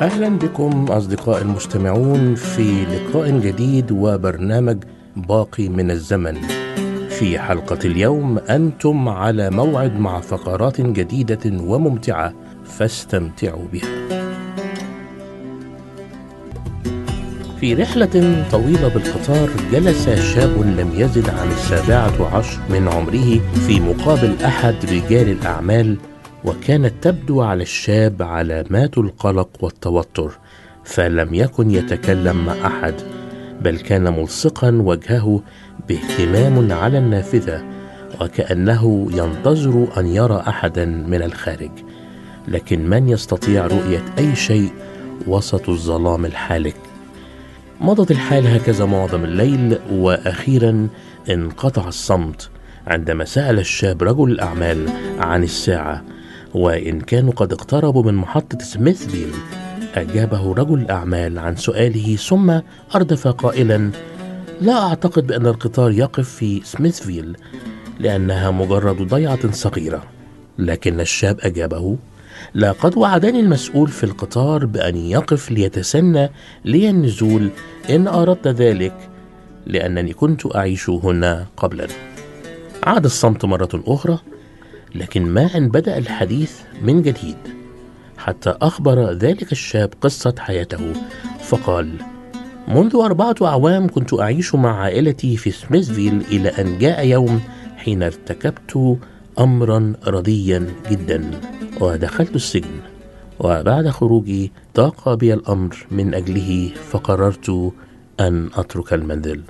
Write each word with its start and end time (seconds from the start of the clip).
أهلا 0.00 0.28
بكم 0.28 0.84
أصدقاء 0.90 1.42
المستمعون 1.42 2.34
في 2.34 2.84
لقاء 2.84 3.38
جديد 3.38 3.92
وبرنامج 3.92 4.76
باقي 5.16 5.68
من 5.68 5.90
الزمن. 5.90 6.34
في 7.08 7.38
حلقة 7.38 7.78
اليوم 7.84 8.38
أنتم 8.38 9.08
على 9.08 9.50
موعد 9.50 10.00
مع 10.00 10.20
فقرات 10.20 10.80
جديدة 10.80 11.62
وممتعة 11.62 12.32
فاستمتعوا 12.64 13.64
بها. 13.72 14.04
في 17.60 17.74
رحلة 17.74 18.44
طويلة 18.52 18.88
بالقطار 18.88 19.50
جلس 19.72 20.08
شاب 20.08 20.62
لم 20.78 20.90
يزد 20.94 21.30
عن 21.30 21.48
السابعة 21.48 22.36
عشر 22.36 22.58
من 22.70 22.88
عمره 22.88 23.40
في 23.66 23.80
مقابل 23.80 24.34
أحد 24.44 24.74
رجال 24.84 25.28
الأعمال 25.28 25.96
وكانت 26.44 26.92
تبدو 27.00 27.42
على 27.42 27.62
الشاب 27.62 28.22
علامات 28.22 28.98
القلق 28.98 29.48
والتوتر 29.60 30.38
فلم 30.84 31.34
يكن 31.34 31.70
يتكلم 31.70 32.44
مع 32.46 32.66
أحد 32.66 32.94
بل 33.60 33.78
كان 33.78 34.12
ملصقا 34.20 34.70
وجهه 34.70 35.40
باهتمام 35.88 36.72
على 36.72 36.98
النافذة 36.98 37.64
وكأنه 38.20 39.08
ينتظر 39.12 39.88
أن 40.00 40.06
يرى 40.06 40.44
احدا 40.48 40.84
من 40.84 41.22
الخارج. 41.22 41.70
لكن 42.48 42.88
من 42.88 43.08
يستطيع 43.08 43.66
رؤية 43.66 44.02
أي 44.18 44.36
شيء 44.36 44.72
وسط 45.26 45.68
الظلام 45.68 46.24
الحالك؟ 46.24 46.76
مضت 47.80 48.10
الحال 48.10 48.46
هكذا 48.46 48.84
معظم 48.84 49.24
الليل 49.24 49.78
وأخيرا 49.92 50.88
انقطع 51.30 51.88
الصمت 51.88 52.50
عندما 52.86 53.24
سأل 53.24 53.58
الشاب 53.58 54.02
رجل 54.02 54.32
الأعمال 54.32 54.88
عن 55.18 55.42
الساعة. 55.42 56.04
وإن 56.54 57.00
كانوا 57.00 57.32
قد 57.32 57.52
اقتربوا 57.52 58.02
من 58.02 58.14
محطة 58.14 58.58
سميثفيل 58.58 59.32
أجابه 59.94 60.54
رجل 60.54 60.78
الأعمال 60.78 61.38
عن 61.38 61.56
سؤاله 61.56 62.16
ثم 62.16 62.60
أردف 62.94 63.28
قائلا 63.28 63.90
لا 64.60 64.82
أعتقد 64.88 65.26
بأن 65.26 65.46
القطار 65.46 65.90
يقف 65.90 66.28
في 66.28 66.60
سميثفيل 66.64 67.36
لأنها 68.00 68.50
مجرد 68.50 69.02
ضيعة 69.02 69.52
صغيرة. 69.52 70.02
لكن 70.58 71.00
الشاب 71.00 71.38
أجابه 71.40 71.96
لقد 72.54 72.96
وعدني 72.96 73.40
المسؤول 73.40 73.88
في 73.88 74.04
القطار 74.04 74.66
بأن 74.66 74.96
يقف 74.96 75.50
ليتسنى 75.50 76.30
لي 76.64 76.90
النزول 76.90 77.50
إن 77.90 78.08
أردت 78.08 78.48
ذلك 78.48 78.94
لأنني 79.66 80.12
كنت 80.12 80.56
أعيش 80.56 80.90
هنا 80.90 81.46
قبلا. 81.56 81.86
عاد 82.82 83.04
الصمت 83.04 83.44
مرة 83.44 83.82
أخرى 83.86 84.18
لكن 84.94 85.24
ما 85.24 85.56
أن 85.56 85.68
بدأ 85.68 85.98
الحديث 85.98 86.60
من 86.82 87.02
جديد 87.02 87.36
حتى 88.18 88.50
أخبر 88.62 89.12
ذلك 89.12 89.52
الشاب 89.52 89.90
قصة 90.00 90.34
حياته 90.38 90.92
فقال 91.40 91.90
منذ 92.68 92.96
أربعة 92.96 93.34
أعوام 93.42 93.88
كنت 93.88 94.14
أعيش 94.14 94.54
مع 94.54 94.80
عائلتي 94.80 95.36
في 95.36 95.50
سميثفيل 95.50 96.22
إلى 96.30 96.48
أن 96.48 96.78
جاء 96.78 97.06
يوم 97.06 97.40
حين 97.76 98.02
ارتكبت 98.02 98.98
أمرا 99.38 99.92
رديا 100.06 100.66
جدا 100.90 101.30
ودخلت 101.80 102.36
السجن 102.36 102.80
وبعد 103.40 103.88
خروجي 103.88 104.52
ضاق 104.76 105.14
بي 105.14 105.34
الأمر 105.34 105.86
من 105.90 106.14
أجله 106.14 106.70
فقررت 106.90 107.72
أن 108.20 108.50
أترك 108.54 108.92
المنزل 108.92 109.40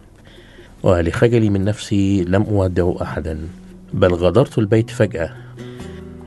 ولخجلي 0.82 1.50
من 1.50 1.64
نفسي 1.64 2.24
لم 2.24 2.42
أودع 2.42 2.92
أحدا. 3.02 3.38
بل 3.94 4.14
غادرت 4.14 4.58
البيت 4.58 4.90
فجأة. 4.90 5.30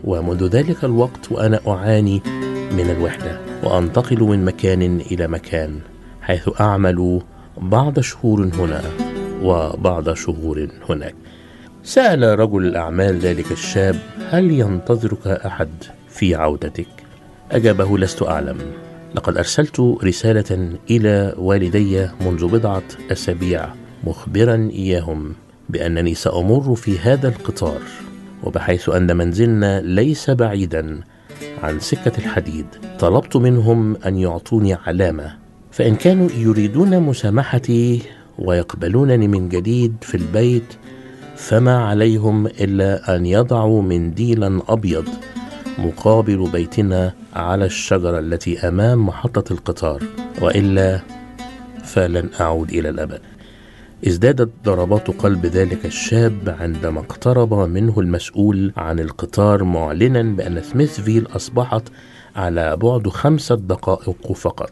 ومنذ 0.03 0.47
ذلك 0.47 0.83
الوقت 0.83 1.31
وأنا 1.31 1.59
أعاني 1.67 2.21
من 2.71 2.95
الوحدة 2.97 3.39
وأنتقل 3.63 4.23
من 4.23 4.45
مكان 4.45 4.99
إلى 4.99 5.27
مكان 5.27 5.79
حيث 6.21 6.49
أعمل 6.61 7.21
بعض 7.57 7.99
شهور 7.99 8.43
هنا 8.43 8.81
وبعض 9.43 10.13
شهور 10.13 10.67
هناك. 10.89 11.15
سأل 11.83 12.39
رجل 12.39 12.65
الأعمال 12.65 13.19
ذلك 13.19 13.51
الشاب 13.51 13.95
هل 14.29 14.51
ينتظرك 14.51 15.27
أحد 15.27 15.69
في 16.09 16.35
عودتك؟ 16.35 16.87
أجابه 17.51 17.97
لست 17.97 18.23
أعلم. 18.23 18.57
لقد 19.15 19.37
أرسلت 19.37 19.79
رسالة 19.79 20.77
إلى 20.89 21.33
والدي 21.37 22.07
منذ 22.21 22.47
بضعة 22.47 22.83
أسابيع 23.11 23.69
مخبرا 24.03 24.69
إياهم. 24.73 25.35
بأنني 25.69 26.15
سأمر 26.15 26.75
في 26.75 26.99
هذا 26.99 27.27
القطار 27.27 27.81
وبحيث 28.43 28.89
أن 28.89 29.17
منزلنا 29.17 29.81
ليس 29.81 30.29
بعيدا 30.29 31.01
عن 31.63 31.79
سكة 31.79 32.17
الحديد. 32.17 32.65
طلبت 32.99 33.37
منهم 33.37 33.95
أن 33.95 34.17
يعطوني 34.17 34.73
علامة 34.73 35.33
فإن 35.71 35.95
كانوا 35.95 36.29
يريدون 36.37 36.99
مسامحتي 36.99 38.01
ويقبلونني 38.39 39.27
من 39.27 39.49
جديد 39.49 39.95
في 40.01 40.15
البيت 40.15 40.73
فما 41.35 41.77
عليهم 41.77 42.47
إلا 42.47 43.15
أن 43.15 43.25
يضعوا 43.25 43.81
منديلا 43.81 44.61
أبيض 44.69 45.05
مقابل 45.77 46.49
بيتنا 46.51 47.13
على 47.35 47.65
الشجرة 47.65 48.19
التي 48.19 48.67
أمام 48.67 49.05
محطة 49.05 49.53
القطار. 49.53 50.03
وإلا 50.41 50.99
فلن 51.83 52.29
أعود 52.39 52.69
إلى 52.69 52.89
الأبد. 52.89 53.21
ازدادت 54.05 54.49
ضربات 54.65 55.11
قلب 55.11 55.45
ذلك 55.45 55.85
الشاب 55.85 56.55
عندما 56.59 56.99
اقترب 56.99 57.53
منه 57.53 57.99
المسؤول 57.99 58.73
عن 58.77 58.99
القطار 58.99 59.63
معلنا 59.63 60.21
بأن 60.21 60.61
سميثفيل 60.61 61.27
أصبحت 61.35 61.83
على 62.35 62.75
بعد 62.75 63.07
خمسة 63.07 63.55
دقائق 63.55 64.33
فقط 64.33 64.71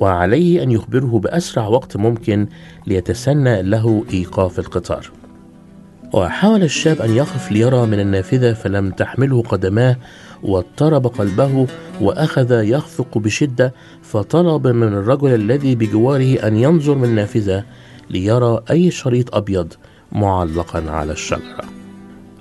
وعليه 0.00 0.62
أن 0.62 0.70
يخبره 0.70 1.18
بأسرع 1.18 1.66
وقت 1.66 1.96
ممكن 1.96 2.46
ليتسنى 2.86 3.62
له 3.62 4.04
إيقاف 4.12 4.58
القطار. 4.58 5.10
وحاول 6.12 6.62
الشاب 6.62 7.00
أن 7.02 7.10
يقف 7.10 7.52
ليرى 7.52 7.86
من 7.86 8.00
النافذة 8.00 8.52
فلم 8.52 8.90
تحمله 8.90 9.42
قدماه 9.42 9.96
واضطرب 10.42 11.06
قلبه 11.06 11.66
وأخذ 12.00 12.62
يخفق 12.64 13.18
بشدة 13.18 13.74
فطلب 14.02 14.66
من 14.66 14.88
الرجل 14.88 15.34
الذي 15.34 15.74
بجواره 15.74 16.46
أن 16.46 16.56
ينظر 16.56 16.94
من 16.94 17.04
النافذة 17.04 17.64
ليرى 18.10 18.60
أي 18.70 18.90
شريط 18.90 19.34
أبيض 19.34 19.72
معلقا 20.12 20.90
على 20.90 21.12
الشجرة. 21.12 21.64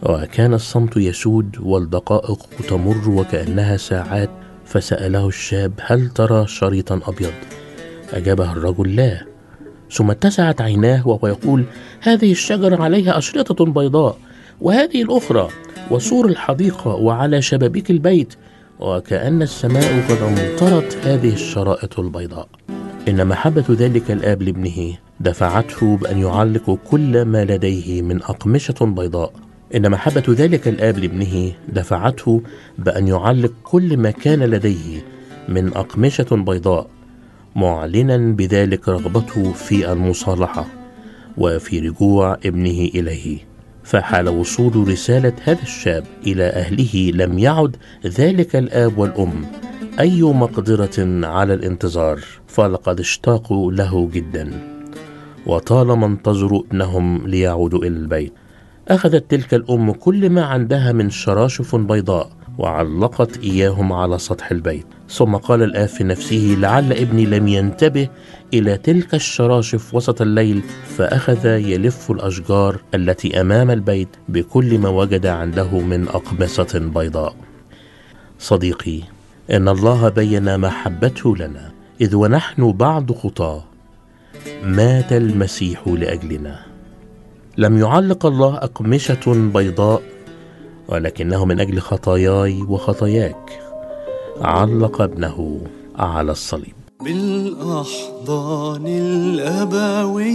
وكان 0.03 0.53
الصمت 0.53 0.97
يسود 0.97 1.57
والدقائق 1.59 2.39
تمر 2.69 3.09
وكأنها 3.09 3.77
ساعات 3.77 4.29
فسأله 4.65 5.27
الشاب 5.27 5.73
هل 5.85 6.09
ترى 6.09 6.47
شريطا 6.47 6.99
أبيض؟ 7.07 7.33
أجابه 8.13 8.51
الرجل 8.51 8.95
لا. 8.95 9.25
ثم 9.91 10.11
اتسعت 10.11 10.61
عيناه 10.61 11.07
وهو 11.07 11.27
يقول 11.27 11.65
هذه 12.01 12.31
الشجرة 12.31 12.83
عليها 12.83 13.17
أشرطة 13.17 13.65
بيضاء 13.65 14.17
وهذه 14.61 15.01
الأخرى 15.01 15.47
وسور 15.91 16.25
الحديقة 16.25 16.95
وعلى 16.95 17.41
شبابيك 17.41 17.91
البيت 17.91 18.33
وكأن 18.79 19.41
السماء 19.41 20.05
قد 20.09 20.17
أمطرت 20.17 20.97
هذه 21.03 21.33
الشرائط 21.33 21.99
البيضاء. 21.99 22.47
إن 23.07 23.27
محبة 23.27 23.65
ذلك 23.69 24.11
الآب 24.11 24.41
لابنه 24.41 24.97
دفعته 25.23 25.97
بأن 25.97 26.17
يعلق 26.17 26.79
كل 26.89 27.21
ما 27.25 27.45
لديه 27.45 28.01
من 28.01 28.21
أقمشة 28.21 28.85
بيضاء. 28.85 29.33
إن 29.75 29.91
محبة 29.91 30.23
ذلك 30.29 30.67
الآب 30.67 30.97
لابنه 30.97 31.51
دفعته 31.69 32.41
بأن 32.77 33.07
يعلق 33.07 33.53
كل 33.63 33.97
ما 33.97 34.11
كان 34.11 34.43
لديه 34.43 35.05
من 35.49 35.73
أقمشة 35.77 36.35
بيضاء 36.35 36.87
معلنا 37.55 38.17
بذلك 38.17 38.89
رغبته 38.89 39.51
في 39.53 39.91
المصالحة 39.91 40.65
وفي 41.37 41.79
رجوع 41.79 42.37
ابنه 42.45 42.89
إليه. 42.95 43.37
فحال 43.83 44.29
وصول 44.29 44.87
رسالة 44.87 45.33
هذا 45.43 45.61
الشاب 45.61 46.03
إلى 46.27 46.43
أهله 46.43 47.11
لم 47.13 47.39
يعد 47.39 47.75
ذلك 48.05 48.55
الآب 48.55 48.97
والأم 48.97 49.45
أي 49.99 50.21
مقدرة 50.21 51.25
على 51.27 51.53
الانتظار 51.53 52.19
فلقد 52.47 52.99
اشتاقوا 52.99 53.71
له 53.71 54.09
جدا. 54.13 54.51
وطالما 55.45 56.05
انتظروا 56.05 56.63
ابنهم 56.63 57.27
ليعودوا 57.27 57.79
إلى 57.79 57.87
البيت. 57.87 58.33
أخذت 58.87 59.31
تلك 59.31 59.53
الأم 59.53 59.91
كل 59.91 60.29
ما 60.29 60.45
عندها 60.45 60.91
من 60.91 61.09
شراشف 61.09 61.75
بيضاء 61.75 62.29
وعلقت 62.57 63.37
إياهم 63.37 63.93
على 63.93 64.17
سطح 64.17 64.51
البيت. 64.51 64.85
ثم 65.09 65.35
قال 65.35 65.63
الآب 65.63 65.87
في 65.87 66.03
نفسه 66.03 66.55
لعل 66.59 66.93
ابني 66.93 67.25
لم 67.25 67.47
ينتبه 67.47 68.09
إلى 68.53 68.77
تلك 68.77 69.15
الشراشف 69.15 69.95
وسط 69.95 70.21
الليل 70.21 70.61
فأخذ 70.97 71.45
يلف 71.45 72.11
الأشجار 72.11 72.81
التي 72.93 73.41
أمام 73.41 73.71
البيت 73.71 74.09
بكل 74.29 74.77
ما 74.77 74.89
وجد 74.89 75.25
عنده 75.25 75.79
من 75.79 76.07
أقمصة 76.07 76.91
بيضاء. 76.95 77.35
صديقي 78.39 78.99
إن 79.51 79.67
الله 79.69 80.09
بين 80.09 80.59
محبته 80.59 81.37
لنا 81.37 81.71
إذ 82.01 82.15
ونحن 82.15 82.71
بعد 82.71 83.11
خطاه. 83.11 83.72
مات 84.63 85.13
المسيح 85.13 85.87
لأجلنا. 85.87 86.59
لم 87.57 87.77
يعلق 87.77 88.25
الله 88.25 88.57
أقمشة 88.57 89.51
بيضاء 89.53 90.01
ولكنه 90.87 91.45
من 91.45 91.59
أجل 91.59 91.79
خطاياي 91.79 92.61
وخطاياك. 92.61 93.59
علق 94.41 95.01
ابنه 95.01 95.61
على 95.95 96.31
الصليب. 96.31 96.73
بالأحضان 97.03 98.87
الأبوية. 98.87 100.33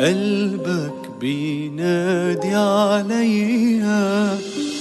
قلبك 0.00 1.10
بينادي 1.20 2.54
عليا 2.54 4.38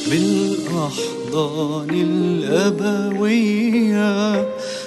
بالأحضان 0.10 1.90
الأبوية. 2.70 3.60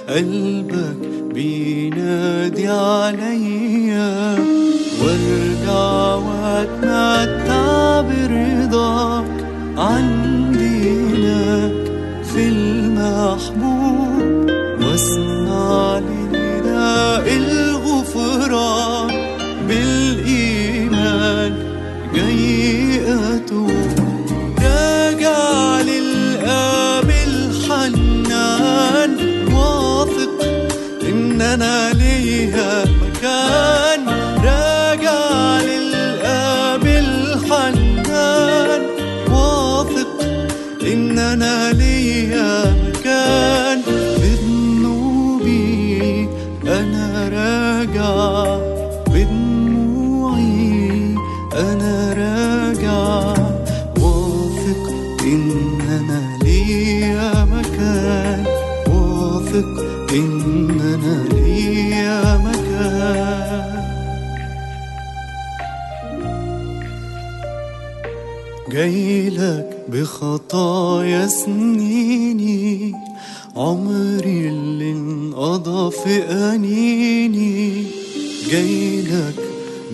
قلبك 0.08 0.96
بينادي 1.34 2.69
عليا 2.69 4.38
وارجع 5.02 6.14
واتمتع 6.14 8.00
برضاك 8.00 9.46
عندي 9.76 11.02
لك 11.12 11.93
في 12.25 12.49
المحبوب 12.49 13.61
جايلك 68.93 69.69
بخطايا 69.89 71.27
سنيني 71.27 72.93
عمري 73.56 74.49
اللي 74.49 74.93
انقضى 74.93 75.91
في 75.91 76.22
أنيني. 76.31 77.84
جايلك 78.51 79.34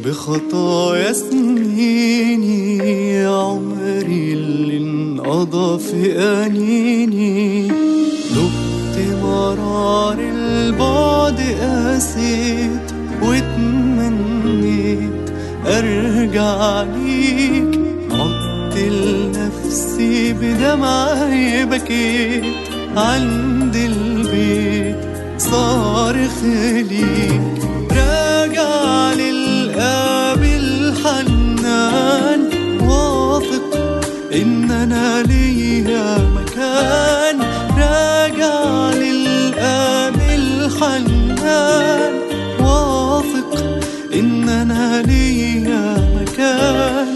بخطايا 0.05 1.13
سنيني 1.13 2.79
عمري 3.27 4.33
اللي 4.33 4.77
انقضى 4.77 5.79
في 5.79 6.19
أنيني. 6.19 7.69
دقت 8.35 8.97
مرار 9.23 10.19
البعد 10.19 11.41
قاسيت 11.61 12.93
واتمنيت 13.23 15.09
أرجع 15.67 16.83
ليك. 16.83 17.18
لنفسي 19.99 20.33
بدمعي 20.33 21.67
بكيت 21.67 22.45
عند 22.97 23.77
البيت. 23.77 24.97
صارخ 25.39 26.43
ليك 26.45 27.63
راجع 27.91 29.13
للآب 29.13 30.43
الحنان. 30.43 32.41
واثق 32.83 33.71
إن 34.35 34.71
أنا 34.71 35.23
ليا 35.23 36.19
مكان. 36.19 37.39
راجع 37.79 38.91
للآب 38.95 40.21
الحنان. 40.39 42.13
واثق 42.61 43.51
إن 44.15 44.49
أنا 44.49 45.03
ليا 45.03 45.97
مكان. 46.21 47.08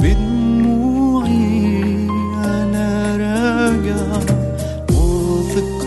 بدموعي 0.00 1.84
أنا 2.44 3.16
راجع. 3.16 4.06
واثق 4.90 5.86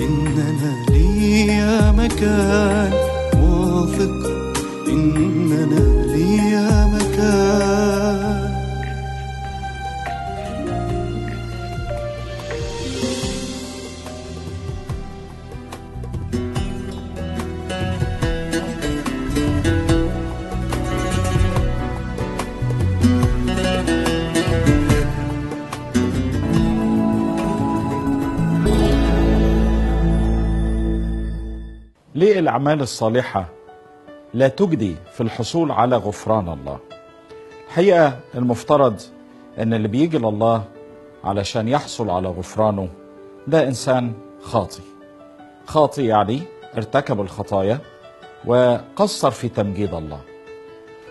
إن 0.00 0.14
أنا 0.38 0.72
ليا 0.90 1.90
مكان. 1.92 2.91
ليه 32.22 32.38
الأعمال 32.38 32.80
الصالحة 32.80 33.48
لا 34.34 34.48
تجدي 34.48 34.96
في 35.12 35.20
الحصول 35.20 35.70
على 35.72 35.96
غفران 35.96 36.48
الله. 36.48 36.78
الحقيقة 37.68 38.18
المفترض 38.34 39.00
أن 39.58 39.74
اللي 39.74 39.88
بيجي 39.88 40.18
لله 40.18 40.64
علشان 41.24 41.68
يحصل 41.68 42.10
على 42.10 42.28
غفرانه 42.28 42.88
ده 43.46 43.68
إنسان 43.68 44.12
خاطي 44.42 44.82
خاطي 45.66 46.06
يعني 46.06 46.42
ارتكب 46.76 47.20
الخطايا 47.20 47.78
وقصر 48.46 49.30
في 49.30 49.48
تمجيد 49.48 49.94
الله. 49.94 50.20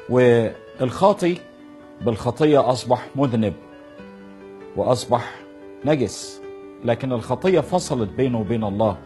والخاطي 0.10 1.38
بالخطية 2.02 2.72
أصبح 2.72 3.08
مذنب 3.16 3.54
وأصبح 4.76 5.36
نجس 5.86 6.42
لكن 6.86 7.12
الخطية 7.12 7.60
فصلت 7.60 8.10
بينه 8.10 8.40
وبين 8.40 8.64
الله 8.64 8.98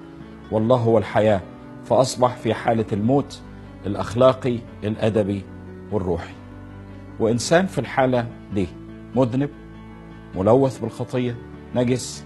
والله 0.52 0.76
هو 0.78 0.98
الحياة. 0.98 1.42
فأصبح 1.86 2.36
في 2.36 2.54
حالة 2.54 2.86
الموت 2.94 3.42
الأخلاقي 3.86 4.60
الأدبي 4.84 5.42
والروحي. 5.92 6.34
وإنسان 7.20 7.66
في 7.66 7.80
الحالة 7.80 8.28
دي 8.54 8.68
مذنب 9.16 9.50
ملوث 10.36 10.80
بالخطية 10.80 11.36
نجس 11.76 12.26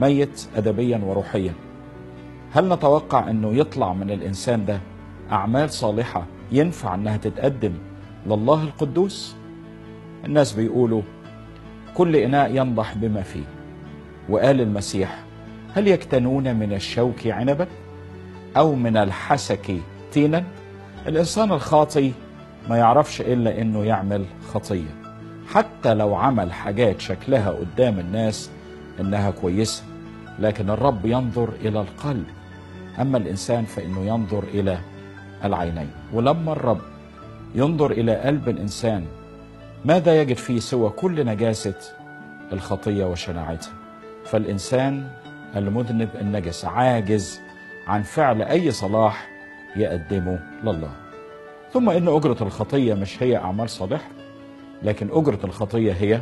ميت 0.00 0.48
أدبيا 0.56 1.00
وروحيا. 1.04 1.52
هل 2.52 2.68
نتوقع 2.68 3.30
أنه 3.30 3.52
يطلع 3.54 3.92
من 3.92 4.10
الإنسان 4.10 4.64
ده 4.64 4.80
أعمال 5.32 5.70
صالحة 5.70 6.26
ينفع 6.52 6.94
أنها 6.94 7.16
تتقدم 7.16 7.72
لله 8.26 8.62
القدوس؟ 8.62 9.36
الناس 10.24 10.52
بيقولوا 10.52 11.02
كل 11.94 12.16
إناء 12.16 12.56
ينضح 12.56 12.94
بما 12.94 13.22
فيه. 13.22 13.44
وقال 14.28 14.60
المسيح 14.60 15.24
هل 15.74 15.88
يكتنون 15.88 16.56
من 16.56 16.72
الشوك 16.72 17.26
عنبا؟ 17.26 17.66
أو 18.56 18.74
من 18.74 18.96
الحسك 18.96 19.76
تينا 20.12 20.44
الإنسان 21.06 21.52
الخاطي 21.52 22.12
ما 22.68 22.76
يعرفش 22.76 23.20
إلا 23.20 23.60
إنه 23.60 23.84
يعمل 23.84 24.24
خطية. 24.52 24.94
حتى 25.48 25.94
لو 25.94 26.14
عمل 26.14 26.52
حاجات 26.52 27.00
شكلها 27.00 27.50
قدام 27.50 27.98
الناس 27.98 28.50
إنها 29.00 29.30
كويسة 29.30 29.82
لكن 30.38 30.70
الرب 30.70 31.06
ينظر 31.06 31.48
إلى 31.60 31.80
القلب. 31.80 32.24
أما 33.00 33.18
الإنسان 33.18 33.64
فإنه 33.64 34.00
ينظر 34.00 34.44
إلى 34.54 34.78
العينين. 35.44 35.90
ولما 36.12 36.52
الرب 36.52 36.80
ينظر 37.54 37.90
إلى 37.90 38.16
قلب 38.16 38.48
الإنسان 38.48 39.04
ماذا 39.84 40.20
يجد 40.20 40.36
فيه 40.36 40.60
سوى 40.60 40.90
كل 40.90 41.26
نجاسة 41.26 41.74
الخطية 42.52 43.04
وشناعتها؟ 43.04 43.72
فالإنسان 44.24 45.08
المذنب 45.56 46.08
النجس 46.20 46.64
عاجز 46.64 47.40
عن 47.90 48.02
فعل 48.02 48.42
أي 48.42 48.70
صلاح 48.70 49.28
يقدمه 49.76 50.40
لله. 50.64 50.90
ثم 51.72 51.90
إن 51.90 52.08
أجرة 52.08 52.36
الخطية 52.40 52.94
مش 52.94 53.22
هي 53.22 53.36
أعمال 53.36 53.70
صالحة 53.70 54.08
لكن 54.82 55.08
أجرة 55.12 55.38
الخطية 55.44 55.92
هي 55.92 56.20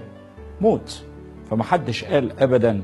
موت. 0.60 1.02
فمحدش 1.50 2.04
قال 2.04 2.40
أبدا 2.42 2.82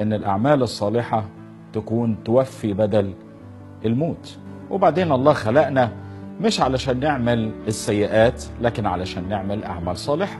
إن 0.00 0.12
الأعمال 0.12 0.62
الصالحة 0.62 1.24
تكون 1.72 2.24
توفي 2.24 2.72
بدل 2.72 3.14
الموت. 3.84 4.38
وبعدين 4.70 5.12
الله 5.12 5.32
خلقنا 5.32 5.92
مش 6.40 6.60
علشان 6.60 7.00
نعمل 7.00 7.52
السيئات 7.68 8.44
لكن 8.60 8.86
علشان 8.86 9.28
نعمل 9.28 9.64
أعمال 9.64 9.96
صالحة. 9.96 10.38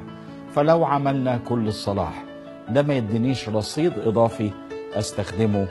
فلو 0.54 0.84
عملنا 0.84 1.36
كل 1.48 1.68
الصلاح 1.68 2.24
ده 2.68 2.82
ما 2.82 2.94
يدينيش 2.94 3.48
رصيد 3.48 3.92
إضافي 3.98 4.50
أستخدمه 4.94 5.66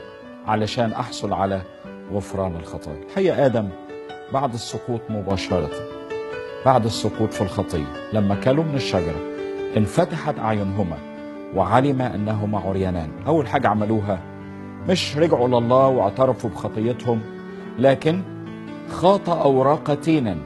علشان 0.46 0.92
أحصل 0.92 1.32
على 1.32 1.62
غفران 2.12 2.56
الخطايا 2.56 2.96
الحقيقة 3.08 3.46
آدم 3.46 3.68
بعد 4.32 4.52
السقوط 4.54 5.00
مباشرة. 5.10 5.70
بعد 6.66 6.84
السقوط 6.84 7.32
في 7.32 7.40
الخطية 7.40 7.86
لما 8.12 8.34
كلوا 8.34 8.64
من 8.64 8.74
الشجرة 8.74 9.20
انفتحت 9.76 10.38
أعينهما 10.38 10.96
وعلم 11.54 12.02
أنهما 12.02 12.58
عريانان. 12.58 13.08
أول 13.26 13.48
حاجة 13.48 13.68
عملوها 13.68 14.18
مش 14.88 15.16
رجعوا 15.16 15.48
لله 15.48 15.88
واعترفوا 15.88 16.50
بخطيتهم 16.50 17.20
لكن 17.78 18.22
خاط 18.90 19.28
أوراق 19.30 19.94
تينا 19.94 20.36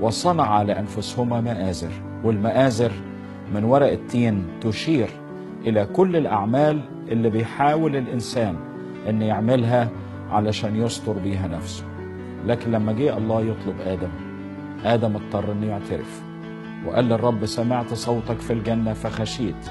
وصنع 0.00 0.62
لأنفسهما 0.62 1.40
مآزر. 1.40 1.90
والمآزر 2.24 2.92
من 3.54 3.64
ورق 3.64 3.90
التين 3.92 4.44
تشير 4.60 5.08
إلى 5.66 5.86
كل 5.86 6.16
الأعمال 6.16 6.80
اللي 7.08 7.30
بيحاول 7.30 7.96
الإنسان 7.96 8.56
أن 9.08 9.22
يعملها 9.22 9.88
علشان 10.30 10.76
يستر 10.76 11.12
بيها 11.12 11.48
نفسه. 11.48 11.84
لكن 12.46 12.70
لما 12.72 12.92
جه 12.92 13.16
الله 13.16 13.40
يطلب 13.40 13.80
آدم 13.86 14.10
آدم 14.84 15.16
اضطر 15.16 15.52
أنه 15.52 15.66
يعترف. 15.66 16.22
وقال 16.86 17.04
للرب 17.04 17.46
سمعت 17.46 17.94
صوتك 17.94 18.40
في 18.40 18.52
الجنة 18.52 18.92
فخشيت 18.92 19.66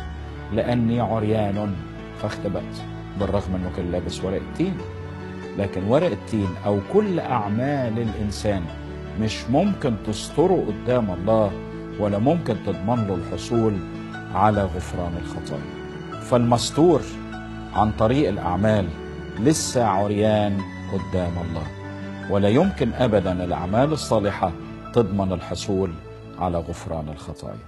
لأني 0.54 1.00
عريان 1.00 1.76
فاختبأت. 2.22 2.78
بالرغم 3.20 3.56
أنه 3.56 3.72
كان 3.78 3.92
لابس 3.92 4.24
ورق 4.24 4.42
التين. 4.52 4.78
لكن 5.58 5.84
ورق 5.84 6.12
التين 6.12 6.50
أو 6.66 6.80
كل 6.94 7.20
أعمال 7.20 8.00
الإنسان 8.00 8.62
مش 9.22 9.50
ممكن 9.50 9.96
تستره 10.08 10.66
قدام 10.68 11.12
الله 11.12 11.52
ولا 12.00 12.18
ممكن 12.18 12.56
تضمن 12.66 13.08
له 13.08 13.16
الحصول 13.16 13.74
على 14.34 14.64
غفران 14.64 15.14
الخطايا. 15.22 16.22
فالمستور 16.22 17.02
عن 17.74 17.92
طريق 17.92 18.30
الأعمال 18.30 18.88
لسه 19.40 19.86
عريان 19.86 20.58
قدام 20.94 21.34
الله. 21.50 21.68
ولا 22.30 22.50
يمكن 22.50 22.94
أبدا 22.94 23.44
الأعمال 23.44 23.92
الصالحة 23.94 24.52
تضمن 24.94 25.32
الحصول 25.32 25.92
على 26.40 26.58
غفران 26.58 27.10
الخطايا. 27.10 27.66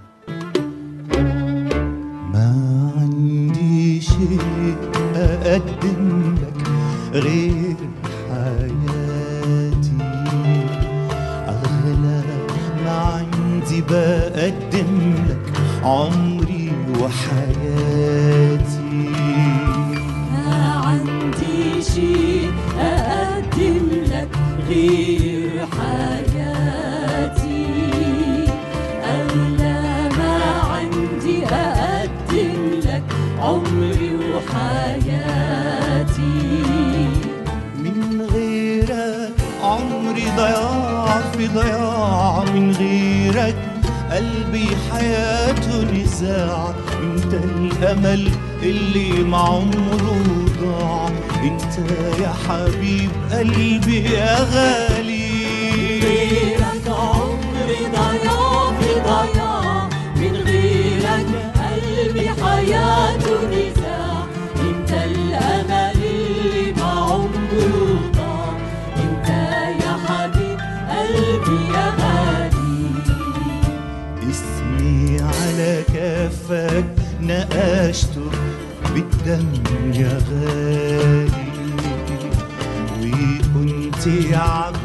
ما 2.32 2.92
عندي 2.96 4.00
شيء 4.00 4.76
أقدم 5.16 6.34
لك 6.34 6.68
غير 7.12 7.76
حياتي. 8.28 9.98
أغلى 11.48 12.22
ما 12.84 12.90
عندي 12.90 13.82
بقدم 13.90 15.14
لك 15.28 15.46
عمري 15.84 16.72
وحياتي. 17.00 18.68
شيء 21.98 22.52
أقدم 22.80 23.86
لك 24.12 24.28
غير 24.68 25.50
حياتي 25.78 27.66
أغلى 29.04 29.80
ما 30.18 30.34
عندي 30.70 31.38
أقدم 31.46 32.62
لك 32.86 33.02
عمري 33.40 34.10
وحياتي. 34.34 34.78
من 37.84 37.98
غيرك 38.32 39.32
عمري 39.62 40.26
ضياع 40.36 41.20
في 41.36 41.44
ضياع 41.46 42.44
من 42.54 42.72
غيرك 42.72 43.56
قلبي 44.12 44.66
حياته 44.92 45.74
نزاع. 45.94 46.74
انت 47.02 47.32
الامل 47.34 48.30
اللي 48.62 49.24
مع 49.24 49.44
عمره 49.48 50.16
انت 51.42 51.74
يا 52.20 52.32
حبيب 52.48 53.10
قلبي 53.32 53.98
يا 54.04 54.36
غالي. 54.52 55.28
غيرك 56.02 56.86
عمري 56.88 57.82
ضياع 57.92 58.72
في 58.80 58.92
ضياع 59.00 59.88
من 60.16 60.34
غيرك 60.46 61.26
قلبي 61.62 62.28
حياته 62.28 63.36
نزاع. 63.52 64.26
انت 64.60 64.90
الأمل 64.92 65.98
اللي 66.04 66.72
مع 66.72 66.92
عمره 67.12 68.00
ضاع 68.16 68.52
انت 68.96 69.28
يا 69.84 69.94
حبيب 70.06 70.58
قلبي 70.90 71.60
يا 71.74 71.86
غالي. 72.00 72.82
اسمي 74.30 75.20
على 75.20 75.72
كفك 75.94 76.84
نقشته 77.20 78.07
بالدم 79.28 79.92
يا 79.92 80.18
غالي. 80.30 81.28
وكنت 83.00 84.08
عبد 84.32 84.76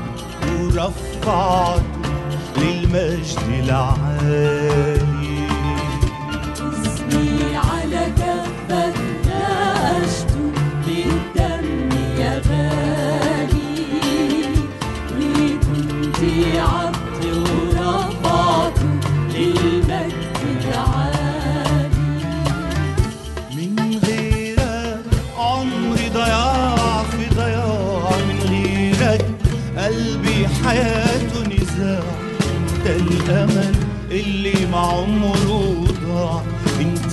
ورفعته 0.60 1.84
للمجد 2.58 3.64
العالي. 3.64 5.23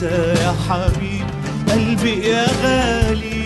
أنت 0.02 0.38
يا 0.40 0.54
حبيب 0.69 1.26
قلبي 1.69 2.28
يا 2.28 2.47
غالي. 2.62 3.40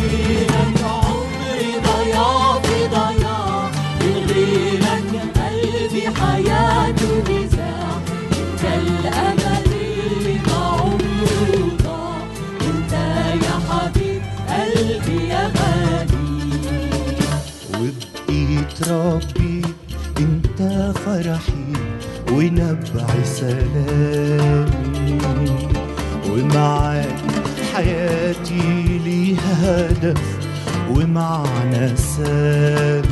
غيرك 0.00 0.80
عمري 0.84 1.72
ضياع 1.86 2.60
في 2.62 2.88
ضياع 2.88 3.70
من 4.00 4.26
غيرك 4.30 5.10
قلبي 5.36 6.10
حياته 6.20 7.22
نزاع 7.30 7.98
انت 8.32 8.64
الامل 8.64 9.64
اللي 9.66 10.38
عمره 10.54 11.76
ضاع 11.84 12.16
انت 12.60 12.92
يا 13.44 13.56
حبيب 13.70 14.22
قلبي 14.48 15.28
يا 15.28 15.52
غالي 15.56 16.24
وبقيت 17.74 18.88
ربي 18.88 19.62
أنت 20.18 20.92
فرحي 21.04 21.72
ونبع 22.32 23.06
سلامي 23.24 24.13
هدف 29.64 30.22
ومعنى 30.90 31.96
سامي 31.96 33.03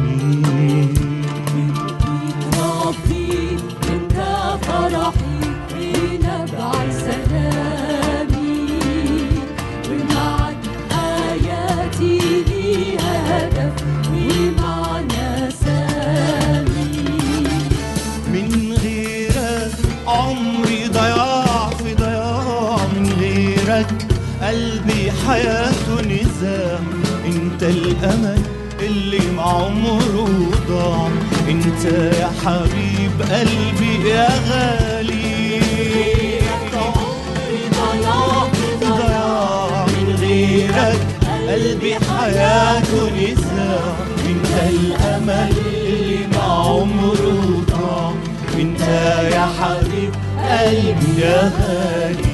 أنت 31.85 32.15
يا 32.15 32.31
حبيب 32.45 33.23
قلبي 33.33 34.09
يا 34.09 34.29
غالي. 34.49 35.61
ضياع 38.81 39.87
من 39.87 40.17
غيرك 40.21 41.01
قلبي 41.49 41.95
حياته 41.95 43.11
نزاع 43.11 43.95
انت 44.27 44.53
الأمل 44.71 45.55
اللي 45.67 46.27
مع 46.37 46.49
عمره 46.69 47.65
ضاع. 47.71 48.13
أنت 48.55 48.81
يا 49.33 49.47
حبيب 49.61 50.13
قلبي 50.39 51.21
يا 51.21 51.53
غالي. 51.59 52.32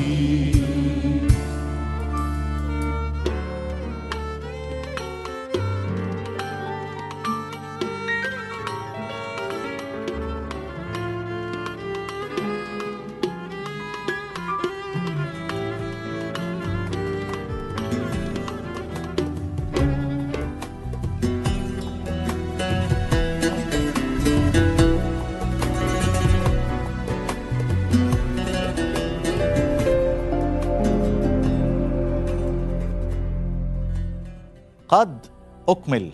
قد 34.88 35.26
أكمل. 35.68 36.10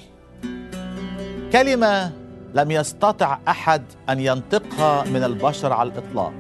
كلمة 1.52 2.12
لم 2.54 2.70
يستطع 2.70 3.38
أحد 3.48 3.82
أن 4.08 4.20
ينطقها 4.20 5.04
من 5.04 5.24
البشر 5.24 5.72
على 5.72 5.88
الإطلاق. 5.92 6.32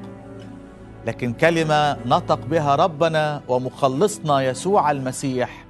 لكن 1.06 1.32
كلمة 1.32 1.96
نطق 2.06 2.38
بها 2.46 2.76
ربنا 2.76 3.42
ومخلصنا 3.48 4.42
يسوع 4.42 4.90
المسيح 4.90 5.64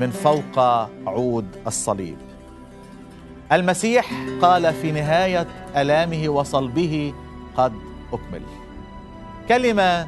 من 0.00 0.10
فوق 0.10 0.58
عود 1.06 1.46
الصليب. 1.66 2.16
المسيح 3.52 4.12
قال 4.42 4.74
في 4.74 4.92
نهاية 4.92 5.46
ألامه 5.76 6.28
وصلبه 6.28 7.14
قد 7.56 7.72
أكمل. 8.12 8.42
كلمة 9.48 10.06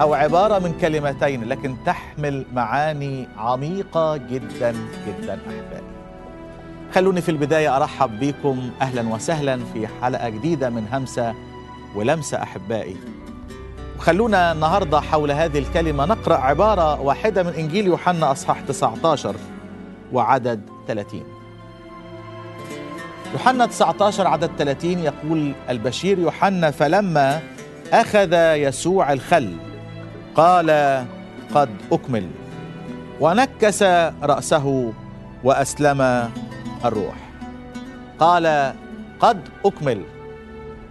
أو 0.00 0.14
عبارة 0.14 0.58
من 0.58 0.72
كلمتين 0.80 1.44
لكن 1.44 1.76
تحمل 1.86 2.46
معاني 2.52 3.28
عميقة 3.38 4.16
جدا 4.16 4.74
جدا 5.06 5.38
أحبائي. 5.48 5.86
خلوني 6.94 7.20
في 7.20 7.28
البداية 7.28 7.76
أرحب 7.76 8.20
بكم 8.20 8.70
أهلا 8.80 9.14
وسهلا 9.14 9.60
في 9.74 9.88
حلقة 10.02 10.28
جديدة 10.28 10.70
من 10.70 10.86
همسة 10.92 11.34
ولمسة 11.94 12.42
أحبائي. 12.42 12.96
وخلونا 13.98 14.52
النهاردة 14.52 15.00
حول 15.00 15.30
هذه 15.30 15.58
الكلمة 15.58 16.04
نقرأ 16.04 16.36
عبارة 16.36 17.00
واحدة 17.00 17.42
من 17.42 17.52
إنجيل 17.52 17.86
يوحنا 17.86 18.32
أصحاح 18.32 18.60
19 18.60 19.34
وعدد 20.12 20.60
30 20.88 21.22
يوحنا 23.32 23.66
19 23.66 24.26
عدد 24.26 24.50
30 24.58 24.90
يقول 24.98 25.52
البشير 25.70 26.18
يوحنا 26.18 26.70
فلما 26.70 27.40
أخذ 27.92 28.32
يسوع 28.34 29.12
الخل 29.12 29.56
قال 30.36 30.70
قد 31.54 31.70
أكمل. 31.92 32.26
ونكس 33.20 33.82
رأسه 34.22 34.92
وأسلم 35.44 36.30
الروح. 36.84 37.14
قال 38.18 38.72
قد 39.20 39.48
أكمل. 39.64 40.02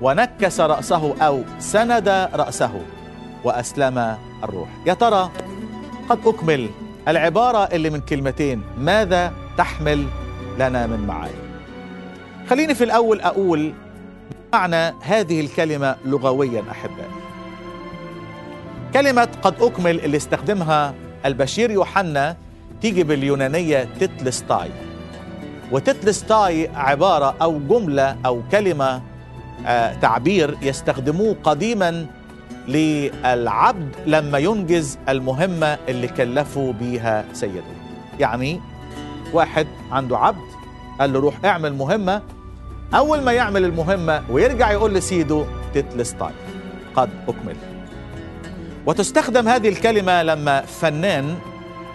ونكس 0.02 0.62
رأسه 0.62 1.16
أو 1.22 1.44
سند 1.60 2.10
رأسه 2.34 2.82
وأسلم 3.44 4.18
الروح. 4.44 4.70
يا 4.86 4.94
ترى 4.94 5.30
قد 6.10 6.20
أكمل. 6.26 6.70
العبارة 7.08 7.58
اللي 7.58 7.90
من 7.90 8.00
كلمتين 8.00 8.62
ماذا 8.78 9.34
تحمل 9.58 10.06
لنا 10.60 10.88
من 10.88 11.08
معاني؟ 11.08 11.46
خليني 12.50 12.76
في 12.76 12.84
الأول 12.84 13.22
أقول 13.22 13.74
معنى 14.54 14.94
هذه 15.02 15.42
الكلمة 15.42 15.96
لغويا 16.06 16.64
أحبائي. 16.72 17.25
كلمة 18.96 19.28
قد 19.42 19.56
أكمل 19.62 20.00
اللي 20.00 20.18
استخدمها 20.18 20.94
البشير 21.26 21.72
يوحنا 21.72 22.38
تيجي 22.82 23.04
باليونانية 23.04 23.88
تتلستاي. 24.00 24.70
وتتلستاي 25.72 26.70
عبارة 26.76 27.36
أو 27.42 27.60
جملة 27.60 28.18
أو 28.26 28.42
كلمة 28.52 29.02
آه 29.66 29.94
تعبير 29.94 30.58
يستخدموه 30.62 31.36
قديما 31.44 32.06
للعبد 32.68 33.96
لما 34.06 34.38
ينجز 34.38 34.98
المهمة 35.10 35.78
اللي 35.88 36.08
كلفوا 36.08 36.74
بيها 36.74 37.26
سيده. 37.34 37.64
يعني 38.20 38.62
واحد 39.34 39.68
عنده 39.92 40.18
عبد 40.18 40.48
قال 41.00 41.14
له 41.14 41.20
روح 41.20 41.46
اعمل 41.46 41.74
مهمة. 41.74 42.22
أول 42.94 43.22
ما 43.22 43.32
يعمل 43.32 43.66
المهمة 43.66 44.24
ويرجع 44.30 44.72
يقول 44.72 44.94
لسيده 44.94 45.46
تتلستاي. 45.74 46.34
قد 46.96 47.10
أكمل. 47.28 47.75
وتستخدم 48.86 49.48
هذه 49.48 49.70
الكلمة 49.70 50.24
لما 50.24 50.62
فنان 50.62 51.36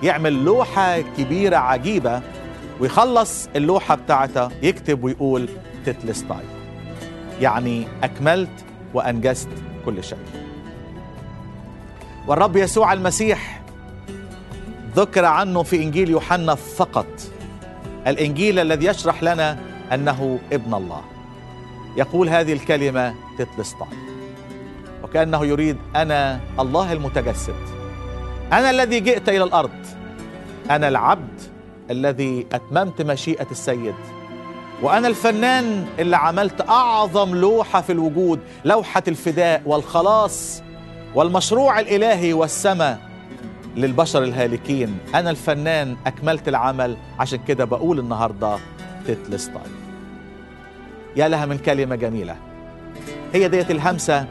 يعمل 0.03 0.44
لوحة 0.44 1.00
كبيرة 1.00 1.57
عجيبة 1.57 2.22
ويخلص 2.81 3.48
اللوحة 3.57 3.94
بتاعته 3.94 4.48
يكتب 4.62 5.05
ويقول 5.05 5.48
تتلستاي 5.87 6.44
يعني 7.40 7.87
أكملت 8.03 8.64
وأنجزت 8.94 9.48
كل 9.85 10.05
شيء. 10.05 10.18
والرب 12.26 12.57
يسوع 12.57 12.92
المسيح 12.92 13.62
ذكر 14.96 15.24
عنه 15.24 15.62
في 15.62 15.83
إنجيل 15.83 16.11
يوحنا 16.11 16.55
فقط. 16.55 17.07
الإنجيل 18.07 18.59
الذي 18.59 18.87
يشرح 18.87 19.22
لنا 19.22 19.59
أنه 19.92 20.38
ابن 20.53 20.74
الله. 20.74 21.03
يقول 21.96 22.29
هذه 22.29 22.53
الكلمة 22.53 23.14
تتلستاي 23.38 24.10
وكأنه 25.11 25.46
يريد 25.46 25.77
أنا 25.96 26.40
الله 26.61 26.92
المتجسد. 26.92 27.55
أنا 28.53 28.70
الذي 28.70 29.01
جئت 29.01 29.29
إلى 29.29 29.44
الأرض. 29.44 29.70
أنا 30.70 30.88
العبد 30.88 31.40
الذي 31.90 32.46
أتممت 32.53 33.03
مشيئة 33.03 33.46
السيد. 33.51 33.94
وأنا 34.83 35.09
الفنان 35.09 35.87
اللي 35.99 36.16
عملت 36.16 36.68
أعظم 36.68 37.35
لوحة 37.35 37.81
في 37.81 37.92
الوجود 37.92 38.40
لوحة 38.64 39.03
الفداء 39.09 39.62
والخلاص 39.66 40.62
والمشروع 41.14 41.81
الإلهي 41.81 42.33
والسماء 42.33 42.99
للبشر 43.77 44.23
الهالكين. 44.23 44.99
أنا 45.14 45.31
الفنان 45.31 45.96
أكملت 46.07 46.49
العمل. 46.49 46.96
عشان 47.18 47.38
كده 47.49 47.64
بقول 47.64 47.99
النهاردة 47.99 48.57
تتلستاي 49.07 49.70
يا 51.16 51.29
لها 51.29 51.46
من 51.46 51.59
كلمة 51.59 51.96
جميلة. 51.96 52.37
هي 53.33 53.49
ديت 53.49 53.70
الهمسة 53.70 54.27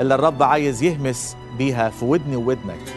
اللي 0.00 0.14
الرب 0.14 0.42
عايز 0.42 0.82
يهمس 0.82 1.36
بيها 1.58 1.88
في 1.90 2.04
ودني 2.04 2.36
وودنك. 2.36 2.94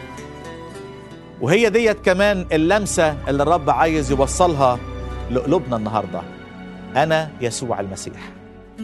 وهي 1.42 1.70
ديت 1.70 2.06
كمان 2.06 2.48
اللمسة 2.52 3.18
اللي 3.28 3.44
الرب 3.44 3.70
عايز 3.70 4.12
يوصلها 4.12 4.80
لقلوبنا 5.32 5.76
النهاردة. 5.76 6.22
أنا 6.96 7.30
يسوع 7.42 7.80
المسيح. 7.80 8.22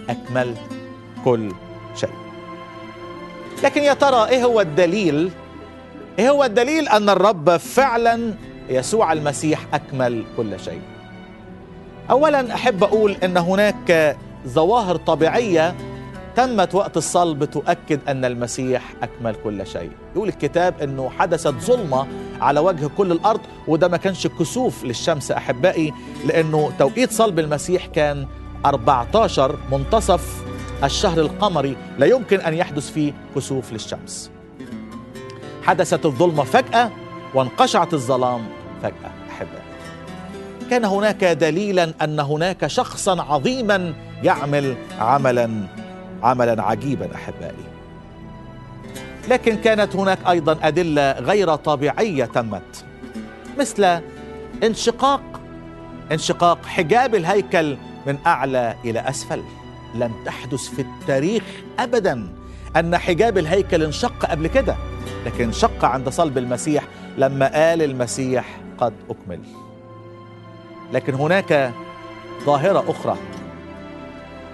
أكملت 0.09 0.59
كل 1.25 1.51
شيء. 1.95 2.09
لكن 3.63 3.83
يا 3.83 3.93
ترى 3.93 4.29
إيه 4.29 4.43
هو 4.45 4.61
الدليل؟ 4.61 5.31
إيه 6.19 6.29
هو 6.29 6.43
الدليل 6.43 6.87
أن 6.87 7.09
الرب 7.09 7.57
فعلا 7.57 8.33
يسوع 8.69 9.13
المسيح 9.13 9.59
أكمل 9.73 10.25
كل 10.37 10.59
شيء؟ 10.59 10.81
أولا 12.11 12.53
أحب 12.55 12.83
أقول 12.83 13.11
أن 13.11 13.37
هناك 13.37 14.17
ظواهر 14.47 14.95
طبيعية 14.95 15.75
تمت 16.39 16.75
وقت 16.75 16.97
الصلب 16.97 17.45
تؤكد 17.45 17.99
أن 18.07 18.25
المسيح 18.25 18.93
أكمل 19.03 19.35
كل 19.43 19.67
شيء. 19.67 19.91
يقول 20.15 20.27
الكتاب 20.27 20.81
أنه 20.81 21.09
حدثت 21.09 21.47
ظلمة 21.47 22.07
على 22.41 22.59
وجه 22.59 22.89
كل 22.97 23.11
الأرض 23.11 23.39
وده 23.67 23.87
ما 23.87 23.97
كانش 23.97 24.27
كسوف 24.27 24.83
للشمس 24.83 25.31
أحبائي 25.31 25.93
لأنه 26.25 26.71
توقيت 26.79 27.11
صلب 27.11 27.39
المسيح 27.39 27.85
كان 27.85 28.27
14 28.65 29.57
منتصف 29.71 30.43
الشهر 30.83 31.19
القمري 31.19 31.77
لا 31.97 32.05
يمكن 32.05 32.39
أن 32.39 32.53
يحدث 32.53 32.91
فيه 32.91 33.13
كسوف 33.35 33.71
للشمس. 33.73 34.31
حدثت 35.63 36.05
الظلمة 36.05 36.43
فجأة 36.43 36.91
وانقشعت 37.33 37.93
الظلام 37.93 38.41
فجأة 38.83 39.11
أحبائي. 39.29 39.63
كان 40.69 40.85
هناك 40.85 41.23
دليلا 41.23 41.93
أن 42.01 42.19
هناك 42.19 42.67
شخصا 42.67 43.21
عظيما 43.21 43.93
يعمل 44.23 44.75
عملا 44.99 45.78
عملا 46.23 46.63
عجيبا 46.63 47.15
أحبائي. 47.15 47.65
لكن 49.29 49.55
كانت 49.55 49.95
هناك 49.95 50.19
أيضا 50.29 50.57
أدلة 50.63 51.11
غير 51.11 51.55
طبيعية 51.55 52.25
تمت 52.25 52.85
مثل 53.59 54.01
انشقاق 54.63 55.21
انشقاق 56.11 56.65
حجاب 56.65 57.15
الهيكل 57.15 57.77
من 58.07 58.17
أعلى 58.27 58.75
إلى 58.85 58.99
أسفل. 58.99 59.43
لم 59.95 60.11
تحدث 60.25 60.67
في 60.69 60.81
التاريخ 60.81 61.43
ابدا 61.79 62.27
أن 62.77 62.97
حجاب 62.97 63.37
الهيكل 63.37 63.83
انشق 63.83 64.25
قبل 64.25 64.47
كده 64.47 64.75
لكن 65.25 65.43
انشق 65.43 65.85
عند 65.85 66.09
صلب 66.09 66.37
المسيح 66.37 66.83
لما 67.17 67.47
قال 67.53 67.81
المسيح 67.81 68.45
قد 68.77 68.93
أكمل. 69.09 69.39
لكن 70.93 71.13
هناك 71.13 71.71
ظاهرة 72.45 72.83
أخرى. 72.87 73.17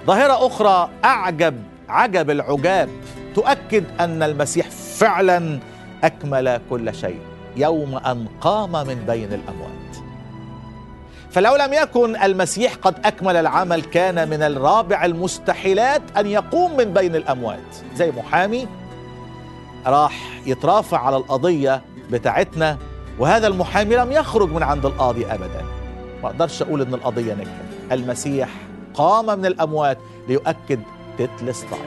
ظاهرة 0.05 0.47
أخرى 0.47 0.89
أعجب 1.05 1.63
عجب 1.89 2.29
العجاب. 2.29 2.89
تؤكد 3.35 3.83
أن 3.99 4.23
المسيح 4.23 4.69
فعلا 4.69 5.59
أكمل 6.03 6.61
كل 6.69 6.95
شيء 6.95 7.19
يوم 7.55 7.95
أن 7.95 8.27
قام 8.41 8.71
من 8.71 9.03
بين 9.07 9.33
الأموات. 9.33 9.75
فلو 11.31 11.55
لم 11.55 11.73
يكن 11.73 12.15
المسيح 12.15 12.75
قد 12.75 12.95
أكمل 13.05 13.35
العمل 13.35 13.81
كان 13.81 14.29
من 14.29 14.41
الرابع 14.41 15.05
المستحيلات 15.05 16.01
أن 16.17 16.27
يقوم 16.27 16.77
من 16.77 16.93
بين 16.93 17.15
الأموات. 17.15 17.75
زي 17.95 18.11
محامي 18.11 18.67
راح 19.85 20.41
يترافع 20.45 20.99
على 20.99 21.17
القضية 21.17 21.81
بتاعتنا 22.11 22.77
وهذا 23.19 23.47
المحامي 23.47 23.95
لم 23.95 24.11
يخرج 24.11 24.51
من 24.51 24.63
عند 24.63 24.85
القاضي 24.85 25.25
أبدا. 25.25 25.65
ما 26.23 26.29
أقدرش 26.29 26.61
أقول 26.61 26.81
أن 26.81 26.93
القضية 26.93 27.33
نجحت. 27.33 27.91
المسيح 27.91 28.49
قام 28.95 29.39
من 29.39 29.45
الأموات 29.45 29.97
ليؤكد 30.27 30.79
تتلستاي 31.17 31.79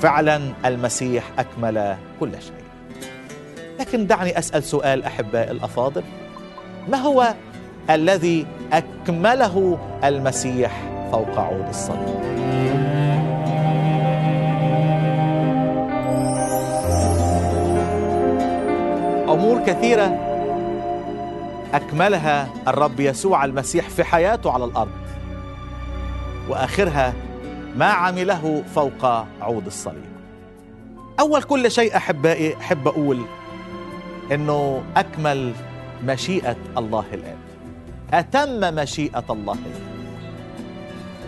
فعلا 0.00 0.52
المسيح 0.64 1.24
أكمل 1.38 1.96
كل 2.20 2.30
شيء. 2.32 2.64
لكن 3.80 4.06
دعني 4.06 4.38
أسأل 4.38 4.64
سؤال 4.64 5.04
أحبائي 5.04 5.50
الأفاضل. 5.50 6.02
ما 6.88 6.98
هو 6.98 7.34
الذي 7.90 8.46
أكمله 8.72 9.78
المسيح 10.04 10.82
فوق 11.12 11.38
عود 11.38 11.68
الصليب؟ 11.68 12.34
أمور 19.28 19.62
كثيرة 19.66 20.18
أكملها 21.74 22.48
الرب 22.68 23.00
يسوع 23.00 23.44
المسيح 23.44 23.88
في 23.88 24.04
حياته 24.04 24.50
على 24.50 24.64
الأرض. 24.64 25.03
وآخرها 26.48 27.14
ما 27.76 27.86
عمله 27.86 28.62
فوق 28.74 29.04
عود 29.40 29.66
الصليب. 29.66 30.14
أول 31.20 31.42
كل 31.42 31.70
شيء 31.70 31.96
أحبائي 31.96 32.56
أحب 32.56 32.88
أقول 32.88 33.22
إنه 34.32 34.82
أكمل 34.96 35.52
مشيئة 36.04 36.56
الله 36.78 37.04
الاب 37.12 37.36
أتم 38.12 38.74
مشيئة 38.74 39.24
الله 39.30 39.52
الاب 39.52 39.94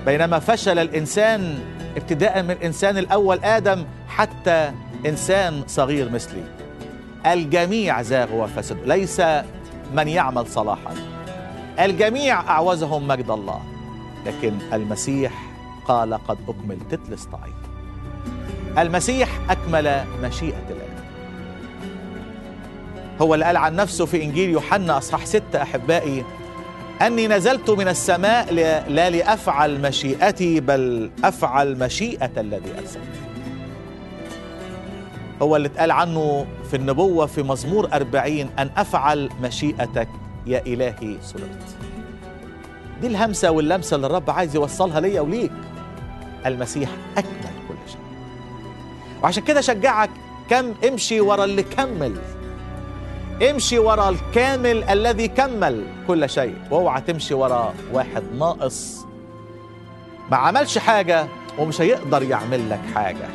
بينما 0.07 0.38
فشل 0.38 0.79
الإنسان 0.79 1.59
ابتداء 1.96 2.42
من 2.42 2.50
الانسان 2.50 2.98
الأول 2.98 3.44
آدم 3.44 3.85
حتى 4.09 4.72
إنسان 5.07 5.62
صغير 5.66 6.11
مثلي. 6.11 6.42
الجميع 7.26 8.02
زاغوا 8.02 8.44
وفسدوا 8.44 8.87
ليس 8.87 9.20
من 9.94 10.09
يعمل 10.09 10.46
صلاحا. 10.46 10.94
الجميع 11.81 12.40
أعوزهم 12.40 13.09
مجد 13.09 13.31
الله. 13.31 13.61
لكن 14.27 14.53
المسيح 14.73 15.33
قال 15.85 16.15
قد 16.15 16.39
أكمل 16.49 16.79
تتلستاي 16.91 17.53
المسيح 18.79 19.29
أكمل 19.51 20.05
مشيئة 20.23 20.65
الآب. 20.71 20.97
هو 23.23 23.35
اللي 23.35 23.45
قال 23.45 23.57
عن 23.57 23.77
نفسه 23.77 24.07
في 24.07 24.23
إنجيل 24.25 24.51
يوحنا 24.51 24.99
أصحاح 24.99 25.27
ستة 25.27 25.62
أحبائي 25.62 26.25
أني 27.03 27.29
نزلت 27.29 27.71
من 27.71 27.89
السماء 27.89 28.53
لا 28.89 29.11
لأفعل 29.11 29.81
مشيئتي 29.81 30.61
بل 30.61 31.11
أفعل 31.25 31.79
مشيئة 31.79 32.31
الذي 32.41 32.79
أرسلني 32.79 33.07
هو 35.43 35.57
اللي 35.57 35.69
اتقال 35.69 35.91
عنه 35.91 36.47
في 36.71 36.77
النبوة 36.77 37.27
في 37.27 37.43
مزمور 37.43 37.89
أربعين 37.93 38.49
أن 38.59 38.71
أفعل 38.77 39.31
مشيئتك 39.43 40.09
يا 40.47 40.62
إلهي 40.67 41.17
سررت 41.23 41.77
دي 43.01 43.07
الهمسة 43.07 43.51
واللمسة 43.51 43.97
اللي 43.97 44.07
الرب 44.07 44.31
عايز 44.31 44.55
يوصلها 44.55 45.01
ليا 45.01 45.21
وليك. 45.21 45.53
المسيح 46.47 46.91
أكمل 47.17 47.55
كل 47.69 47.75
شيء. 47.93 48.01
وعشان 49.23 49.43
كده 49.43 49.61
شجعك 49.61 50.11
كم 50.51 50.75
امشي 50.89 51.21
ورا 51.21 51.45
اللي 51.45 51.63
كمل. 51.63 52.17
امشي 53.51 53.79
ورا 53.79 54.09
الكامل 54.09 54.85
الذي 54.85 55.29
كمل 55.29 55.85
كل 56.07 56.31
شيء. 56.31 56.55
واوعى 56.71 57.01
تمشي 57.01 57.35
ورا 57.35 57.75
واحد 57.93 58.23
ناقص. 58.39 59.07
ما 60.31 60.37
عملش 60.37 60.79
حاجة 60.79 61.27
ومش 61.59 61.81
هيقدر 61.81 62.23
يعمل 62.23 62.71
لك 62.71 62.81
حاجة. 62.95 63.29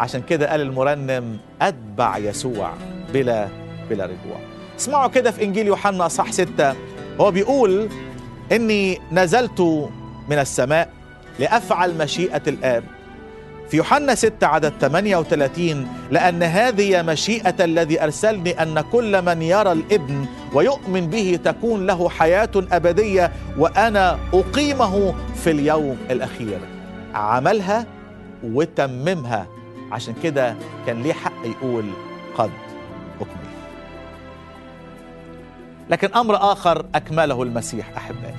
عشان 0.00 0.22
كده 0.22 0.50
قال 0.50 0.60
المرنم 0.60 1.38
أتبع 1.62 2.18
يسوع 2.18 2.72
بلا 3.12 3.48
بلا 3.90 4.04
رجوع. 4.04 4.40
اسمعوا 4.78 5.08
كده 5.08 5.30
في 5.30 5.44
إنجيل 5.44 5.66
يوحنا 5.66 6.08
صح 6.08 6.30
ستة. 6.30 6.74
هو 7.20 7.30
بيقول 7.30 7.88
إني 8.52 9.00
نزلت 9.12 9.60
من 10.28 10.38
السماء 10.38 10.88
لأفعل 11.38 11.98
مشيئة 11.98 12.42
الآب 12.46 12.84
في 13.70 13.76
يوحنا 13.76 14.14
6 14.14 14.46
عدد 14.46 14.72
38 14.80 15.88
لأن 16.10 16.42
هذه 16.42 17.02
مشيئة 17.02 17.64
الذي 17.64 18.02
أرسلني 18.04 18.62
أن 18.62 18.80
كل 18.80 19.22
من 19.22 19.42
يرى 19.42 19.72
الإبن 19.72 20.26
ويؤمن 20.54 21.06
به 21.10 21.38
تكون 21.44 21.86
له 21.86 22.08
حياة 22.08 22.50
أبدية 22.56 23.32
وأنا 23.58 24.18
أقيمه 24.34 25.14
في 25.44 25.50
اليوم 25.50 25.96
الأخير. 26.10 26.58
عملها 27.14 27.86
وتممها. 28.42 29.46
عشان 29.92 30.14
كده 30.22 30.54
كان 30.86 31.02
ليه 31.02 31.12
حق 31.12 31.32
يقول 31.44 31.84
قد 32.38 32.50
لكن 35.90 36.14
أمر 36.14 36.36
آخر 36.52 36.86
أكمله 36.94 37.42
المسيح 37.42 37.92
أحبائي. 37.96 38.34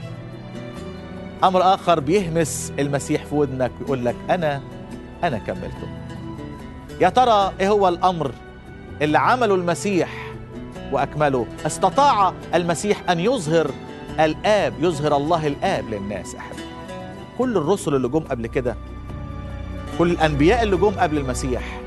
أمر 1.43 1.73
آخر 1.73 1.99
بيهمس 1.99 2.73
المسيح 2.79 3.25
في 3.25 3.35
ودنك 3.35 3.71
ويقول 3.81 4.05
لك 4.05 4.15
أنا 4.29 4.61
أنا 5.23 5.37
كملته. 5.37 5.87
يا 7.01 7.09
ترى 7.09 7.51
إيه 7.59 7.69
هو 7.69 7.87
الأمر 7.87 8.31
اللي 9.01 9.19
عمله 9.19 9.55
المسيح 9.55 10.33
وأكمله؟ 10.91 11.45
استطاع 11.65 12.33
المسيح 12.55 13.09
أن 13.09 13.19
يظهر 13.19 13.71
الآب 14.19 14.73
يظهر 14.79 15.15
الله 15.17 15.47
الآب 15.47 15.89
للناس 15.89 16.35
أحب 16.35 16.55
كل 17.37 17.57
الرسل 17.57 17.95
اللي 17.95 18.07
جم 18.07 18.19
قبل 18.19 18.47
كده 18.47 18.75
كل 19.99 20.11
الأنبياء 20.11 20.63
اللي 20.63 20.77
جم 20.77 20.89
قبل 20.89 21.17
المسيح 21.17 21.79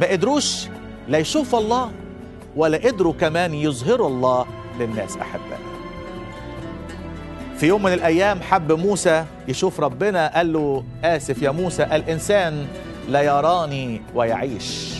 ما 0.00 0.06
قدروش 0.06 0.66
لا 1.08 1.18
يشوفوا 1.18 1.58
الله 1.58 1.90
ولا 2.56 2.78
قدروا 2.78 3.12
كمان 3.12 3.54
يظهروا 3.54 4.08
الله 4.08 4.46
للناس 4.78 5.16
أحبائي 5.16 5.80
في 7.56 7.66
يوم 7.66 7.82
من 7.82 7.92
الأيام 7.92 8.40
حب 8.42 8.72
موسى 8.72 9.24
يشوف 9.48 9.80
ربنا 9.80 10.34
قال 10.34 10.52
له 10.52 10.84
آسف 11.04 11.42
يا 11.42 11.50
موسى 11.50 11.82
الإنسان 11.82 12.66
لا 13.08 13.22
يراني 13.22 14.02
ويعيش. 14.14 14.94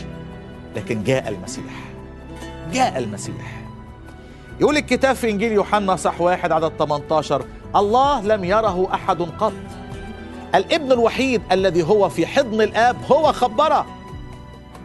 لكن 0.77 1.03
جاء 1.05 1.29
المسيح. 1.29 1.73
جاء 2.73 2.99
المسيح. 2.99 3.63
يقول 4.61 4.77
الكتاب 4.77 5.17
في 5.17 5.31
إنجيل 5.31 5.53
يوحنا 5.53 5.97
صح 5.97 6.21
واحد 6.21 6.53
عدد 6.53 6.73
18 6.79 7.45
الله 7.77 8.23
لم 8.23 8.45
يره 8.45 8.95
أحد 8.95 9.23
قط. 9.23 9.53
الابن 10.55 10.93
الوحيد 10.93 11.43
الذي 11.53 11.83
هو 11.83 12.09
في 12.09 12.27
حضن 12.27 12.61
الآب 12.61 12.97
هو 13.13 13.33
خبره. 13.33 13.87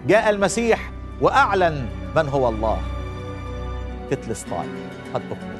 جاء 0.07 0.29
المسيح 0.29 0.91
وأعلن 1.21 1.85
من 2.15 2.29
هو 2.29 2.49
الله. 2.49 2.94
تتلسطاي 4.11 4.67
قد 5.13 5.21
أكمل 5.31 5.57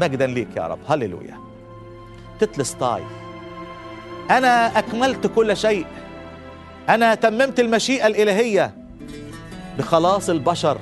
مجدا 0.00 0.26
ليك 0.26 0.56
يا 0.56 0.66
رب. 0.66 0.78
هللويا. 0.88 1.36
تتلسطاي 2.40 3.02
أنا 4.30 4.78
أكملت 4.78 5.26
كل 5.26 5.56
شيء. 5.56 5.86
أنا 6.88 7.14
تممت 7.14 7.60
المشيئة 7.60 8.06
الإلهية 8.06 8.74
بخلاص 9.78 10.30
البشر 10.30 10.78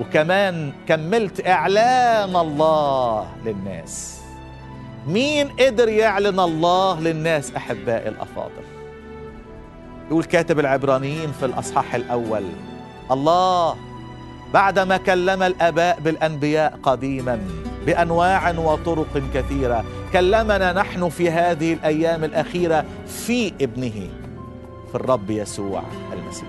وكمان 0.00 0.72
كملت 0.88 1.46
إعلان 1.46 2.36
الله 2.36 3.28
للناس. 3.44 4.20
مين 5.06 5.48
قدر 5.48 5.88
يعلن 5.88 6.40
الله 6.40 7.00
للناس 7.00 7.52
أحبائي 7.56 8.08
الأفاضل؟ 8.08 8.64
يقول 10.10 10.24
كاتب 10.24 10.58
العبرانيين 10.58 11.32
في 11.32 11.46
الأصحاح 11.46 11.94
الأول 11.94 12.44
الله 13.10 13.76
بعدما 14.54 14.96
كلم 14.96 15.42
الآباء 15.42 16.00
بالأنبياء 16.00 16.78
قديما 16.82 17.40
بأنواع 17.86 18.50
وطرق 18.58 19.22
كثيرة 19.34 19.84
كلمنا 20.12 20.72
نحن 20.72 21.08
في 21.08 21.30
هذه 21.30 21.72
الأيام 21.72 22.24
الأخيرة 22.24 22.84
في 23.06 23.52
ابنه 23.60 24.08
في 24.88 24.94
الرب 24.94 25.30
يسوع 25.30 25.82
المسيح. 26.12 26.48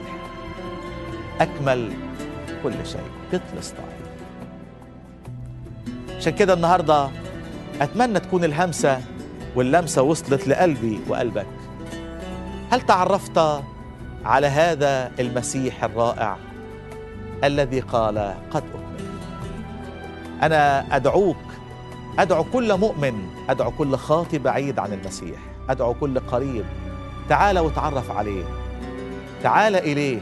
أكمل 1.42 1.92
كل 2.64 2.74
شيء. 2.86 3.02
تتلس 3.32 3.74
عشان 6.18 6.34
كده 6.34 6.54
النهارده 6.54 7.10
أتمنى 7.82 8.20
تكون 8.20 8.44
الهمسة 8.44 9.02
واللمسة 9.56 10.02
وصلت 10.02 10.48
لقلبي 10.48 11.00
وقلبك. 11.08 11.48
هل 12.72 12.82
تعرفت 12.82 13.64
على 14.26 14.48
هذا 14.48 15.12
المسيح 15.20 15.84
الرائع؟ 15.84 16.38
الذي 17.44 17.80
قال 17.80 18.36
قد 18.52 18.64
أكمل 18.64 19.10
أنا 20.44 20.96
أدعوك 20.96 21.38
أدعو 22.20 22.44
كل 22.44 22.78
مؤمن 22.78 23.14
أدعو 23.50 23.72
كل 23.72 23.96
خاطي 23.96 24.38
بعيد 24.38 24.80
عن 24.80 24.94
المسيح 24.94 25.40
أدعو 25.70 25.94
كل 25.94 26.20
قريب. 26.20 26.66
تعال 27.30 27.60
وتعرف 27.60 28.12
عليه. 28.12 28.44
تعال 29.44 29.76
إليه 29.76 30.22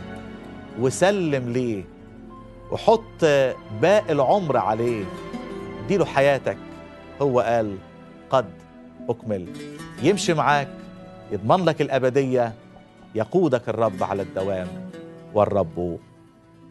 وسلم 0.79 1.49
ليه 1.49 1.84
وحط 2.71 3.23
باقي 3.82 4.12
العمر 4.12 4.58
عليه. 4.58 5.05
اديله 5.86 6.05
حياتك. 6.05 6.58
هو 7.21 7.39
قال 7.39 7.77
قد 8.29 8.45
أكمل. 9.10 9.47
يمشي 10.03 10.34
معاك 10.34 10.67
يضمن 11.32 11.65
لك 11.65 11.82
الأبدية 11.82 12.53
يقودك 13.15 13.69
الرب 13.69 14.03
على 14.03 14.21
الدوام 14.21 14.67
والرب 15.34 15.99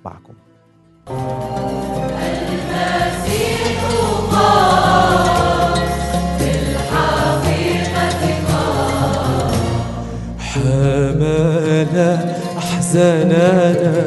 معكم 0.08 0.34
حمل 10.38 11.94
أحزاننا 12.58 14.04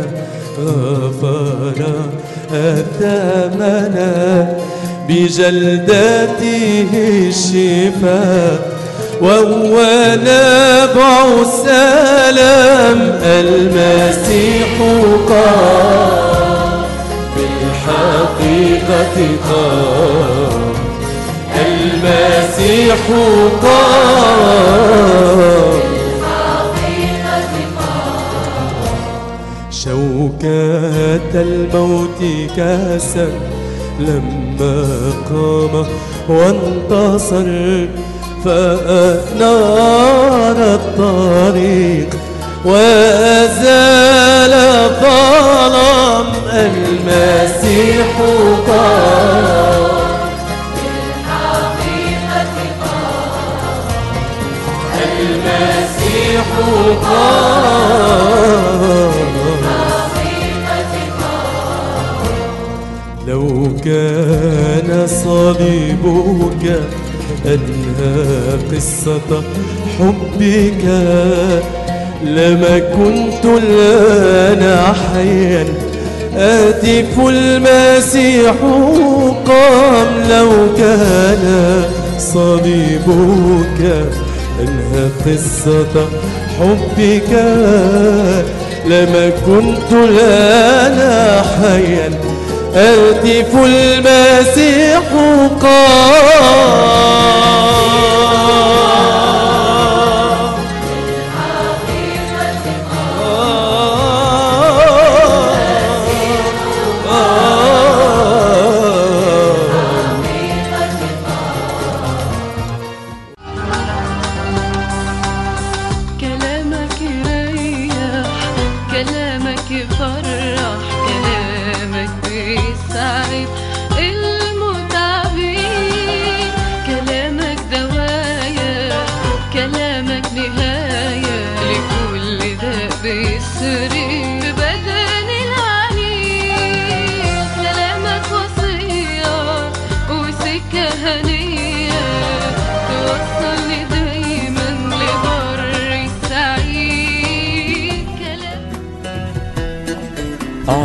غفر 0.60 1.80
أثامنا 2.52 4.12
بجلدته 5.08 6.92
الشفاء. 7.28 8.71
وهو 9.22 9.82
نبع 10.18 11.42
السلام 11.42 13.00
المسيح 13.24 14.80
قام. 15.30 16.84
بالحقيقة 17.36 19.18
قام. 19.50 20.74
المسيح 21.56 22.98
قام. 23.64 24.12
شوكة 29.72 31.42
الموت 31.42 32.22
كسر 32.58 33.32
لما 34.00 34.86
قام 35.30 35.86
وانتصر 36.30 37.86
فأنار 38.46 39.96
الطريق 40.76 42.10
وأزال 42.66 44.52
ظلام 45.02 46.26
المسيح 46.54 48.08
قام 48.68 49.92
المسيح 55.20 56.46
قام 57.04 57.52
لو 63.28 63.68
كان 63.86 65.08
صليبك 65.08 66.82
أنهى 67.46 68.58
قصة 68.72 69.44
حبك 70.00 70.84
لما 72.24 72.80
كنت 72.80 73.46
الآن 73.46 74.94
حيا 75.14 75.66
آتف 76.38 77.20
المسيح 77.20 78.54
قام 79.48 80.08
لو 80.30 80.52
كان 80.78 81.84
صليبك. 82.20 83.82
أنهى 84.62 85.10
قصة 85.26 85.96
حبك 86.60 87.32
لما 88.86 89.30
كنت 89.30 89.92
الآن 89.92 91.00
حيا 91.44 92.10
أهتف 92.76 93.56
المسيح 93.56 95.04
قام 95.62 97.21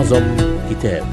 أعظم 0.06 0.36
كتاب. 0.70 1.04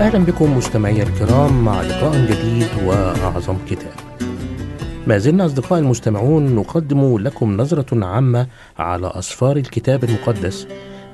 أهلا 0.00 0.24
بكم 0.24 0.56
مستمعي 0.56 1.02
الكرام 1.02 1.64
مع 1.64 1.82
لقاء 1.82 2.26
جديد 2.26 2.66
وأعظم 2.84 3.56
كتاب. 3.66 3.92
ما 5.06 5.18
زلنا 5.18 5.46
أصدقائي 5.46 5.82
المستمعون 5.82 6.54
نقدم 6.54 7.18
لكم 7.18 7.56
نظرة 7.56 8.04
عامة 8.06 8.46
على 8.78 9.12
أسفار 9.14 9.56
الكتاب 9.56 10.04
المقدس 10.04 10.66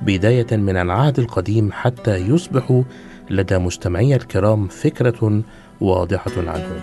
بداية 0.03 0.57
من 0.57 0.77
العهد 0.77 1.19
القديم 1.19 1.73
حتى 1.73 2.17
يصبح 2.17 2.83
لدى 3.31 3.59
مستمعي 3.59 4.17
الكرام 4.17 4.69
فكرة 4.69 5.43
واضحة 5.81 6.33
عنه. 6.37 6.81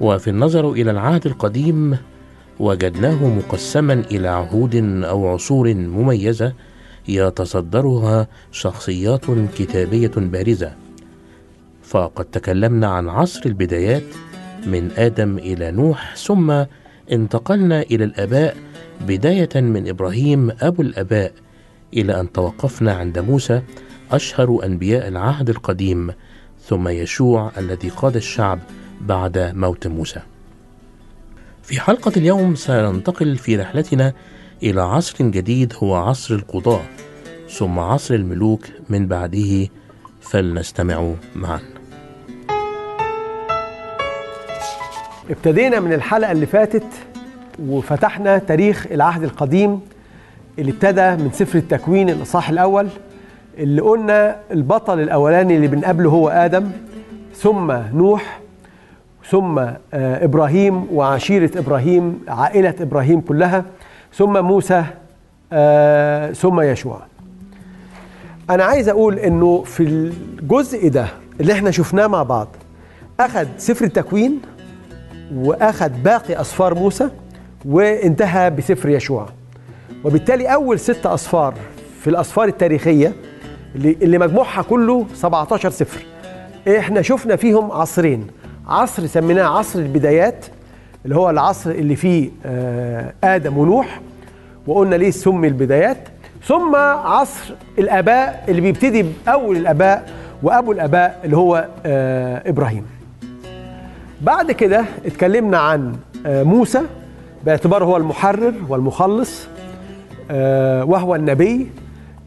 وفي 0.00 0.30
النظر 0.30 0.72
إلى 0.72 0.90
العهد 0.90 1.26
القديم 1.26 1.98
وجدناه 2.58 3.28
مقسما 3.28 3.92
إلى 3.92 4.28
عهود 4.28 4.74
أو 5.04 5.28
عصور 5.28 5.74
مميزة 5.74 6.52
يتصدرها 7.08 8.28
شخصيات 8.52 9.24
كتابية 9.58 10.12
بارزة 10.16 10.72
فقد 11.82 12.24
تكلمنا 12.24 12.86
عن 12.86 13.08
عصر 13.08 13.40
البدايات 13.46 14.02
من 14.66 14.90
آدم 14.96 15.38
إلى 15.38 15.70
نوح 15.70 16.16
ثم 16.16 16.64
انتقلنا 17.12 17.82
إلى 17.82 18.04
الآباء 18.04 18.56
بداية 19.00 19.60
من 19.60 19.88
إبراهيم 19.88 20.50
أبو 20.60 20.82
الآباء 20.82 21.32
إلى 21.94 22.20
أن 22.20 22.32
توقفنا 22.32 22.92
عند 22.92 23.18
موسى 23.18 23.62
أشهر 24.10 24.64
أنبياء 24.64 25.08
العهد 25.08 25.50
القديم 25.50 26.10
ثم 26.68 26.88
يشوع 26.88 27.52
الذي 27.58 27.88
قاد 27.88 28.16
الشعب 28.16 28.58
بعد 29.00 29.38
موت 29.38 29.86
موسى. 29.86 30.20
في 31.62 31.80
حلقة 31.80 32.12
اليوم 32.16 32.54
سننتقل 32.54 33.36
في 33.36 33.56
رحلتنا 33.56 34.12
إلى 34.64 34.82
عصر 34.82 35.24
جديد 35.24 35.72
هو 35.82 35.94
عصر 35.94 36.34
القضاة 36.34 36.80
ثم 37.50 37.78
عصر 37.78 38.14
الملوك 38.14 38.60
من 38.88 39.06
بعده 39.06 39.68
فلنستمع 40.20 41.10
معا. 41.36 41.60
ابتدينا 45.30 45.80
من 45.80 45.92
الحلقة 45.92 46.32
اللي 46.32 46.46
فاتت 46.46 46.86
وفتحنا 47.66 48.38
تاريخ 48.38 48.86
العهد 48.90 49.22
القديم 49.22 49.80
اللي 50.58 50.70
ابتدى 50.70 51.22
من 51.22 51.30
سفر 51.32 51.58
التكوين 51.58 52.10
الإصحاح 52.10 52.50
الأول 52.50 52.88
اللي 53.58 53.82
قلنا 53.82 54.36
البطل 54.50 55.00
الأولاني 55.00 55.56
اللي 55.56 55.66
بنقابله 55.68 56.10
هو 56.10 56.28
آدم 56.28 56.70
ثم 57.36 57.72
نوح 57.92 58.40
ثم 59.30 59.58
آه، 59.58 59.74
إبراهيم 60.24 60.86
وعشيرة 60.92 61.58
إبراهيم 61.58 62.20
عائلة 62.28 62.74
إبراهيم 62.80 63.20
كلها 63.20 63.64
ثم 64.16 64.44
موسى 64.44 64.84
آه، 65.52 66.32
ثم 66.32 66.60
يشوع. 66.60 67.02
أنا 68.50 68.64
عايز 68.64 68.88
أقول 68.88 69.18
إنه 69.18 69.62
في 69.62 69.82
الجزء 69.82 70.88
ده 70.88 71.06
اللي 71.40 71.52
إحنا 71.52 71.70
شفناه 71.70 72.06
مع 72.06 72.22
بعض 72.22 72.48
أخذ 73.20 73.46
سفر 73.58 73.84
التكوين 73.84 74.40
وأخذ 75.34 75.88
باقي 75.88 76.40
اسفار 76.40 76.74
موسى 76.74 77.08
وانتهى 77.64 78.50
بسفر 78.50 78.88
يشوع. 78.88 79.28
وبالتالي 80.04 80.46
أول 80.54 80.80
ست 80.80 81.06
اسفار 81.06 81.54
في 82.00 82.10
الاسفار 82.10 82.44
التاريخية 82.48 83.12
اللي 83.76 84.18
مجموعها 84.18 84.62
كله 84.62 85.06
17 85.14 85.70
سفر. 85.70 86.06
إحنا 86.78 87.02
شفنا 87.02 87.36
فيهم 87.36 87.72
عصرين. 87.72 88.26
عصر 88.68 89.06
سميناه 89.06 89.58
عصر 89.58 89.78
البدايات 89.78 90.46
اللي 91.04 91.16
هو 91.16 91.30
العصر 91.30 91.70
اللي 91.70 91.96
فيه 91.96 92.30
آه، 92.46 93.12
آدم 93.24 93.58
ونوح 93.58 94.00
وقلنا 94.66 94.96
ليه 94.96 95.10
سمي 95.10 95.48
البدايات. 95.48 95.98
ثم 96.46 96.76
عصر 96.76 97.54
الآباء 97.78 98.44
اللي 98.48 98.60
بيبتدي 98.60 99.04
بأول 99.26 99.56
الآباء 99.56 100.12
وأبو 100.42 100.72
الآباء 100.72 101.20
اللي 101.24 101.36
هو 101.36 101.68
آه، 101.86 102.48
إبراهيم. 102.48 102.86
بعد 104.22 104.52
كده 104.52 104.84
اتكلمنا 105.06 105.58
عن 105.58 105.96
آه، 106.26 106.42
موسى 106.42 106.80
باعتباره 107.46 107.84
هو 107.84 107.96
المحرر 107.96 108.54
والمخلص 108.68 109.48
وهو 110.84 111.14
النبي 111.14 111.66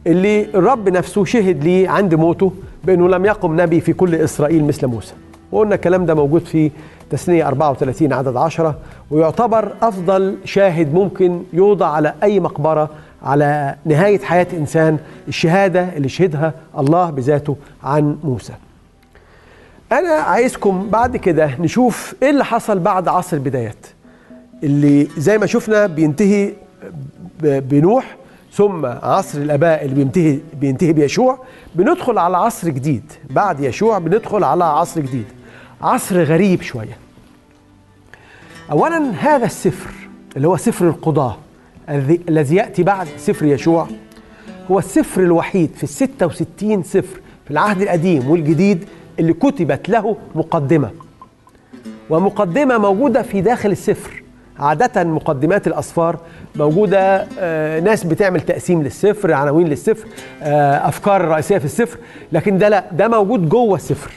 اللي 0.07 0.45
الرب 0.55 0.89
نفسه 0.89 1.25
شهد 1.25 1.63
ليه 1.63 1.89
عند 1.89 2.15
موته 2.15 2.51
بأنه 2.83 3.09
لم 3.09 3.25
يقم 3.25 3.61
نبي 3.61 3.81
في 3.81 3.93
كل 3.93 4.15
إسرائيل 4.15 4.63
مثل 4.63 4.87
موسى. 4.87 5.13
وقلنا 5.51 5.75
الكلام 5.75 6.05
ده 6.05 6.15
موجود 6.15 6.41
في 6.45 6.71
تثنية 7.09 7.47
34 7.47 8.13
عدد 8.13 8.35
10 8.35 8.75
ويعتبر 9.11 9.71
أفضل 9.81 10.37
شاهد 10.45 10.93
ممكن 10.93 11.43
يوضع 11.53 11.87
على 11.87 12.13
أي 12.23 12.39
مقبرة 12.39 12.89
على 13.23 13.75
نهاية 13.85 14.19
حياة 14.19 14.47
إنسان 14.53 14.97
الشهادة 15.27 15.97
اللي 15.97 16.09
شهدها 16.09 16.53
الله 16.77 17.09
بذاته 17.09 17.55
عن 17.83 18.17
موسى. 18.23 18.53
أنا 19.91 20.09
عايزكم 20.09 20.89
بعد 20.89 21.17
كده 21.17 21.51
نشوف 21.59 22.15
إيه 22.23 22.29
اللي 22.29 22.45
حصل 22.45 22.79
بعد 22.79 23.07
عصر 23.07 23.37
البدايات 23.37 23.87
اللي 24.63 25.07
زي 25.17 25.37
ما 25.37 25.45
شفنا 25.45 25.85
بينتهي 25.85 26.53
بنوح 27.41 28.15
ثم 28.53 28.85
عصر 28.85 29.39
الآباء 29.39 29.85
اللي 29.85 29.95
بينتهي 29.95 30.39
بينتهي 30.53 30.93
بيشوع. 30.93 31.39
بندخل 31.75 32.17
على 32.17 32.37
عصر 32.37 32.69
جديد 32.69 33.11
بعد 33.29 33.59
يشوع 33.59 33.97
بندخل 33.97 34.43
على 34.43 34.63
عصر 34.63 35.01
جديد. 35.01 35.25
عصر 35.81 36.23
غريب 36.23 36.61
شوية. 36.61 36.97
اولا 38.71 39.11
هذا 39.19 39.45
السفر 39.45 39.91
اللي 40.37 40.47
هو 40.47 40.57
سفر 40.57 40.87
القضاة 40.87 41.37
الذي 42.29 42.55
يأتي 42.55 42.83
بعد 42.83 43.07
سفر 43.17 43.45
يشوع 43.45 43.87
هو 44.71 44.79
السفر 44.79 45.21
الوحيد 45.23 45.69
في 45.75 45.83
الستة 45.83 46.25
وستين 46.25 46.83
سفر 46.83 47.19
في 47.45 47.51
العهد 47.51 47.81
القديم 47.81 48.29
والجديد 48.29 48.85
اللي 49.19 49.33
كتبت 49.33 49.89
له 49.89 50.17
مقدمة. 50.35 50.89
ومقدمة 52.09 52.77
موجودة 52.77 53.21
في 53.21 53.41
داخل 53.41 53.71
السفر. 53.71 54.23
عادة 54.59 55.03
مقدمات 55.03 55.67
الأسفار 55.67 56.17
موجودة 56.55 57.27
آه، 57.39 57.79
ناس 57.79 58.03
بتعمل 58.03 58.41
تقسيم 58.41 58.83
للسفر 58.83 59.33
عناوين 59.33 59.67
للسفر 59.67 60.07
آه، 60.43 60.87
أفكار 60.87 61.25
رئيسية 61.25 61.57
في 61.57 61.65
السفر 61.65 61.97
لكن 62.31 62.57
ده 62.57 62.69
لا 62.69 62.85
ده 62.91 63.07
موجود 63.07 63.49
جوه 63.49 63.75
السفر. 63.75 64.11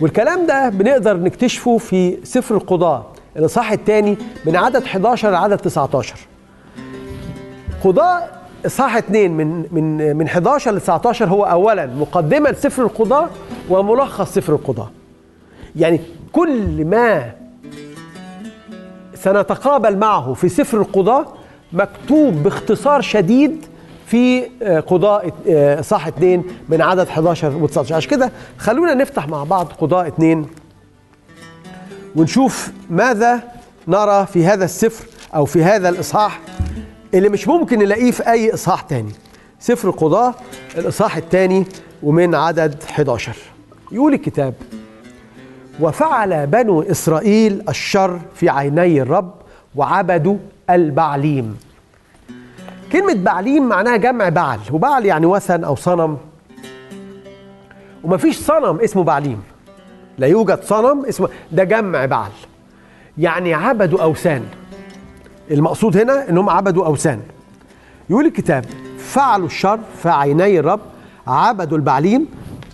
والكلام 0.00 0.46
ده 0.46 0.68
بنقدر 0.68 1.16
نكتشفه 1.16 1.78
في 1.78 2.18
سفر 2.24 2.54
القضاة 2.54 3.06
الإصحاح 3.36 3.72
الثاني 3.72 4.16
من 4.46 4.56
عدد 4.56 4.82
11 4.82 5.30
لعدد 5.30 5.56
19 5.56 6.16
قضاء 7.84 8.44
إصحاح 8.66 8.96
2 8.96 9.30
من 9.30 9.66
من 9.72 10.16
من 10.16 10.26
11 10.26 10.72
ل 10.72 10.80
19 10.80 11.26
هو 11.28 11.44
اولا 11.44 11.86
مقدمة 11.86 12.50
لسفر 12.50 12.82
القضاء 12.82 13.30
وملخص 13.70 14.34
سفر 14.34 14.52
القضاء. 14.52 14.90
يعني 15.76 16.00
كل 16.32 16.84
ما 16.84 17.32
سنتقابل 19.14 19.96
معه 19.98 20.34
في 20.34 20.48
سفر 20.48 20.80
القضاء 20.80 21.36
مكتوب 21.72 22.34
باختصار 22.42 23.00
شديد 23.00 23.64
في 24.06 24.42
آه، 24.62 24.80
قضاء 24.80 25.32
آه، 25.48 25.80
اصحاح 25.80 26.06
2 26.06 26.44
من 26.68 26.82
عدد 26.82 27.08
11 27.08 27.56
و 27.56 27.66
19 27.66 27.94
عشان 27.94 28.10
كده 28.10 28.30
خلونا 28.58 28.94
نفتح 28.94 29.28
مع 29.28 29.44
بعض 29.44 29.66
قضاء 29.66 30.08
2 30.08 30.46
ونشوف 32.16 32.70
ماذا 32.90 33.42
نرى 33.88 34.26
في 34.26 34.46
هذا 34.46 34.64
السفر 34.64 35.06
أو 35.34 35.44
في 35.44 35.64
هذا 35.64 35.88
الإصحاح 35.88 36.40
اللي 37.14 37.28
مش 37.28 37.48
ممكن 37.48 37.78
نلاقيه 37.78 38.10
في 38.10 38.30
أي 38.30 38.54
إصحاح 38.54 38.80
تاني. 38.80 39.12
سفر 39.60 39.88
القضاة 39.88 40.34
الإصحاح 40.78 41.16
الثاني 41.16 41.64
ومن 42.02 42.34
عدد 42.34 42.82
11 42.90 43.36
يقول 43.92 44.14
الكتاب 44.14 44.54
وفعل 45.80 46.46
بنو 46.46 46.82
إسرائيل 46.82 47.62
الشر 47.68 48.20
في 48.34 48.48
عيني 48.48 49.02
الرب 49.02 49.34
وعبدوا 49.76 50.36
البعليم. 50.70 51.56
كلمة 52.94 53.14
بعليم 53.14 53.68
معناها 53.68 53.96
جمع 53.96 54.28
بعل 54.28 54.58
وبعل 54.72 55.06
يعني 55.06 55.26
وثن 55.26 55.64
أو 55.64 55.76
صنم. 55.76 56.16
ومفيش 58.04 58.38
صنم 58.38 58.80
اسمه 58.80 59.04
بعليم. 59.04 59.42
لا 60.18 60.26
يوجد 60.26 60.62
صنم 60.62 61.04
اسمه 61.04 61.28
ده 61.52 61.64
جمع 61.64 62.06
بعل. 62.06 62.30
يعني 63.18 63.54
عبدوا 63.54 64.02
أوثان. 64.02 64.42
المقصود 65.50 65.96
هنا 65.96 66.28
إنهم 66.28 66.50
عبدوا 66.50 66.86
أوثان. 66.86 67.20
يقول 68.10 68.26
الكتاب 68.26 68.64
فعلوا 68.98 69.46
الشر 69.46 69.78
في 70.02 70.08
عيني 70.08 70.58
الرب 70.58 70.80
عبدوا 71.26 71.78
البعليم 71.78 72.28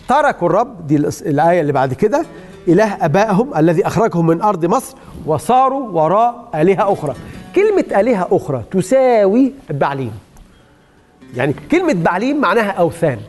تركوا 0.07 0.47
الرب 0.49 0.87
دي 0.87 0.95
الآية 1.25 1.61
اللي 1.61 1.71
بعد 1.73 1.93
كده 1.93 2.25
إله 2.67 3.05
آبائهم 3.05 3.57
الذي 3.57 3.87
أخرجهم 3.87 4.27
من 4.27 4.41
أرض 4.41 4.65
مصر 4.65 4.97
وصاروا 5.25 5.89
وراء 5.89 6.49
آلهة 6.55 6.93
أخرى. 6.93 7.15
كلمة 7.55 7.99
آلهة 7.99 8.27
أخرى 8.31 8.63
تساوي 8.71 9.53
البعليم 9.69 10.11
يعني 11.35 11.53
كلمة 11.71 11.93
بعليم 11.93 12.41
معناها 12.41 12.71
أوثان. 12.71 13.19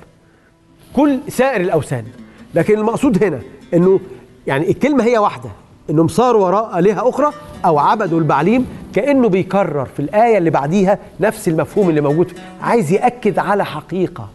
كل 0.96 1.18
سائر 1.28 1.60
الأوثان. 1.60 2.04
لكن 2.54 2.78
المقصود 2.78 3.24
هنا 3.24 3.40
إنه 3.74 4.00
يعني 4.46 4.70
الكلمة 4.70 5.04
هي 5.04 5.18
واحدة. 5.18 5.50
إنهم 5.90 6.08
صاروا 6.08 6.46
وراء 6.46 6.78
آلهة 6.78 7.08
أخرى 7.08 7.32
أو 7.64 7.78
عبدوا 7.78 8.18
البعليم 8.18 8.66
كأنه 8.94 9.28
بيكرر 9.28 9.84
في 9.84 10.00
الآية 10.00 10.38
اللي 10.38 10.50
بعديها 10.50 10.98
نفس 11.20 11.48
المفهوم 11.48 11.88
اللي 11.88 12.00
موجود. 12.00 12.32
عايز 12.60 12.92
يأكد 12.92 13.38
على 13.38 13.64
حقيقة 13.64 14.28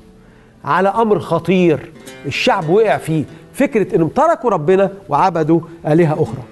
على 0.66 0.90
أمر 0.90 1.20
خطير 1.20 1.92
الشعب 2.26 2.70
وقع 2.70 2.98
فيه. 2.98 3.24
فكرة 3.54 3.96
إنهم 3.96 4.08
تركوا 4.08 4.50
ربنا 4.50 4.92
وعبدوا 5.10 5.60
آلهة 5.88 6.14
أخرى. 6.14 6.44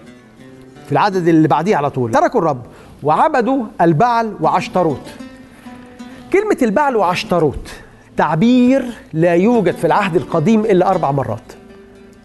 في 0.86 0.92
العدد 0.92 1.28
اللي 1.28 1.48
بعديه 1.48 1.76
على 1.76 1.90
طول. 1.90 2.12
تركوا 2.12 2.40
الرب. 2.40 2.62
وعبدوا 3.06 3.64
البعل 3.82 4.34
وعشتروت 4.42 5.02
كلمة 6.34 6.58
البعل 6.62 6.96
وعشتروت 6.96 7.70
تعبير 8.18 8.86
لا 9.14 9.34
يوجد 9.34 9.76
في 9.76 9.88
العهد 9.88 10.16
القديم 10.16 10.62
إلا 10.62 10.90
أربع 10.90 11.12
مرات. 11.12 11.54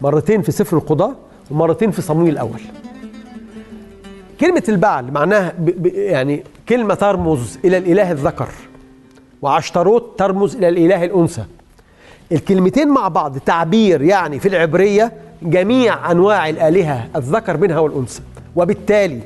مرتين 0.01 0.41
في 0.41 0.51
سفر 0.51 0.77
القضاء 0.77 1.15
ومرتين 1.51 1.91
في 1.91 2.01
صمويل 2.01 2.33
الأول. 2.33 2.61
كلمة 4.39 4.63
البعل 4.69 5.11
معناها 5.11 5.53
يعني 5.93 6.43
كلمة 6.69 6.93
ترمز 6.93 7.59
إلى 7.65 7.77
الإله 7.77 8.11
الذكر 8.11 8.49
وعشتروت 9.41 10.19
ترمز 10.19 10.55
إلى 10.55 10.69
الإله 10.69 11.05
الأنثى. 11.05 11.43
الكلمتين 12.31 12.87
مع 12.87 13.07
بعض 13.07 13.37
تعبير 13.37 14.01
يعني 14.01 14.39
في 14.39 14.47
العبرية 14.47 15.11
جميع 15.41 16.11
أنواع 16.11 16.49
الآلهة 16.49 17.07
الذكر 17.15 17.57
منها 17.57 17.79
والأنثى. 17.79 18.21
وبالتالي 18.55 19.21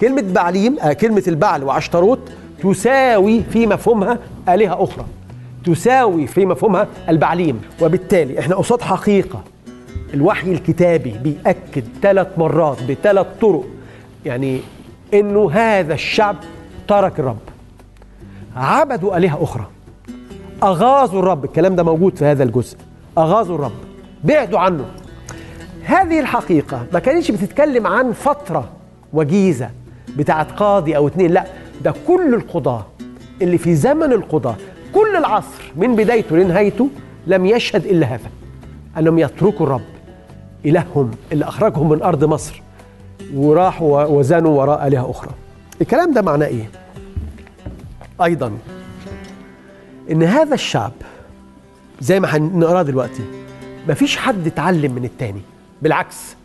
كلمة 0.00 0.24
بعليم 0.32 0.78
آه 0.78 0.92
كلمة 0.92 1.22
البعل 1.28 1.64
وعشتروت 1.64 2.18
تساوي 2.62 3.42
في 3.42 3.66
مفهومها 3.66 4.18
آلهة 4.48 4.84
أخرى. 4.84 5.04
تساوي 5.64 6.26
في 6.26 6.46
مفهومها 6.46 6.88
البعليم. 7.08 7.60
وبالتالي 7.82 8.38
إحنا 8.38 8.56
قصاد 8.56 8.82
حقيقة. 8.82 9.42
الوحي 10.14 10.52
الكتابي 10.52 11.10
بيأكد 11.10 11.84
ثلاث 12.02 12.26
مرات 12.38 12.82
بثلاث 12.82 13.26
طرق. 13.40 13.64
يعني 14.24 14.60
إنه 15.14 15.50
هذا 15.50 15.94
الشعب 15.94 16.36
ترك 16.88 17.20
الرب. 17.20 17.38
عبدوا 18.56 19.16
آلهة 19.16 19.42
أخرى. 19.42 19.66
أغاظوا 20.62 21.20
الرب. 21.20 21.44
الكلام 21.44 21.76
ده 21.76 21.82
موجود 21.82 22.16
في 22.16 22.24
هذا 22.24 22.42
الجزء. 22.42 22.76
أغاظوا 23.18 23.54
الرب. 23.54 23.72
بعدوا 24.24 24.58
عنه. 24.58 24.84
هذه 25.84 26.20
الحقيقة 26.20 26.86
ما 26.92 26.98
كانتش 26.98 27.30
بتتكلم 27.30 27.86
عن 27.86 28.12
فترة 28.12 28.68
وجيزة. 29.12 29.70
بتاعت 30.16 30.52
قاضي 30.52 30.96
أو 30.96 31.08
اتنين 31.08 31.30
لا 31.30 31.44
ده 31.84 31.94
كل 32.06 32.34
القضاة 32.34 32.86
اللي 33.42 33.58
في 33.58 33.74
زمن 33.74 34.12
القضاة 34.12 34.56
كل 34.94 35.16
العصر 35.16 35.72
من 35.76 35.96
بدايته 35.96 36.36
لنهايته 36.36 36.88
لم 37.26 37.46
يشهد 37.46 37.84
إلا 37.86 38.06
هذا 38.06 38.30
أنهم 38.98 39.18
يتركوا 39.18 39.66
الرب 39.66 39.82
إلههم 40.66 41.10
اللي 41.32 41.44
أخرجهم 41.44 41.88
من 41.88 42.02
أرض 42.02 42.24
مصر 42.24 42.62
وراحوا 43.34 44.04
وزنوا 44.04 44.60
وراء 44.60 44.86
آلهة 44.86 45.10
أخرى 45.10 45.30
الكلام 45.80 46.12
ده 46.12 46.22
معناه 46.22 46.46
إيه؟ 46.46 46.70
أيضا 48.22 48.52
إن 50.10 50.22
هذا 50.22 50.54
الشعب 50.54 50.92
زي 52.00 52.20
ما 52.20 52.36
هنقراه 52.36 52.82
دلوقتي 52.82 53.22
مفيش 53.88 54.16
حد 54.16 54.46
اتعلم 54.46 54.92
من 54.92 55.04
التاني 55.04 55.40
بالعكس 55.82 56.36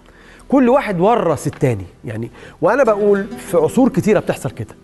كل 0.51 0.69
واحد 0.69 0.99
ورث 0.99 1.47
التاني. 1.47 1.85
يعني 2.05 2.31
وأنا 2.61 2.83
بقول 2.83 3.25
في 3.37 3.57
عصور 3.57 3.89
كتيرة 3.89 4.19
بتحصل 4.19 4.51
كده. 4.51 4.75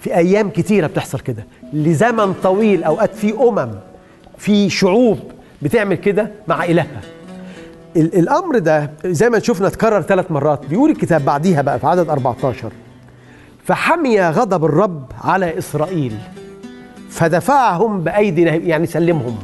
في 0.00 0.16
أيام 0.16 0.50
كتيرة 0.50 0.86
بتحصل 0.86 1.20
كده. 1.20 1.46
لزمن 1.72 2.32
طويل 2.42 2.84
أوقات 2.84 3.14
في 3.14 3.32
أمم 3.34 3.70
في 4.38 4.70
شعوب 4.70 5.18
بتعمل 5.62 5.94
كده 5.96 6.30
مع 6.48 6.64
إلهها. 6.64 7.00
ال- 7.96 8.18
الأمر 8.18 8.58
ده 8.58 8.90
زي 9.04 9.30
ما 9.30 9.38
شفنا 9.38 9.66
اتكرر 9.66 10.02
ثلاث 10.02 10.30
مرات. 10.30 10.66
بيقول 10.66 10.90
الكتاب 10.90 11.24
بعديها 11.24 11.62
بقى 11.62 11.78
في 11.78 11.86
عدد 11.86 12.08
14 12.08 12.72
فحمي 13.64 14.20
غضب 14.20 14.64
الرب 14.64 15.12
على 15.24 15.58
إسرائيل. 15.58 16.16
فدفعهم 17.10 18.00
بأيدي 18.00 18.42
يعني 18.42 18.86
سلمهم. 18.86 19.38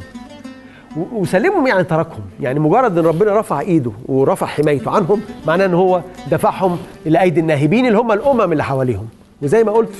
وسلمهم 0.97 1.67
يعني 1.67 1.83
تركهم. 1.83 2.21
يعني 2.41 2.59
مجرد 2.59 2.97
إن 2.97 3.05
ربنا 3.05 3.39
رفع 3.39 3.59
إيده 3.59 3.91
ورفع 4.05 4.45
حمايته 4.47 4.91
عنهم 4.91 5.21
معناه 5.47 5.65
إن 5.65 5.73
هو 5.73 6.01
دفعهم 6.31 6.77
إلى 7.05 7.21
أيدي 7.21 7.39
الناهبين 7.39 7.85
اللي 7.85 7.97
هم 7.97 8.11
الأمم 8.11 8.51
اللي 8.51 8.63
حواليهم. 8.63 9.07
وزي 9.41 9.63
ما 9.63 9.71
قلت 9.71 9.93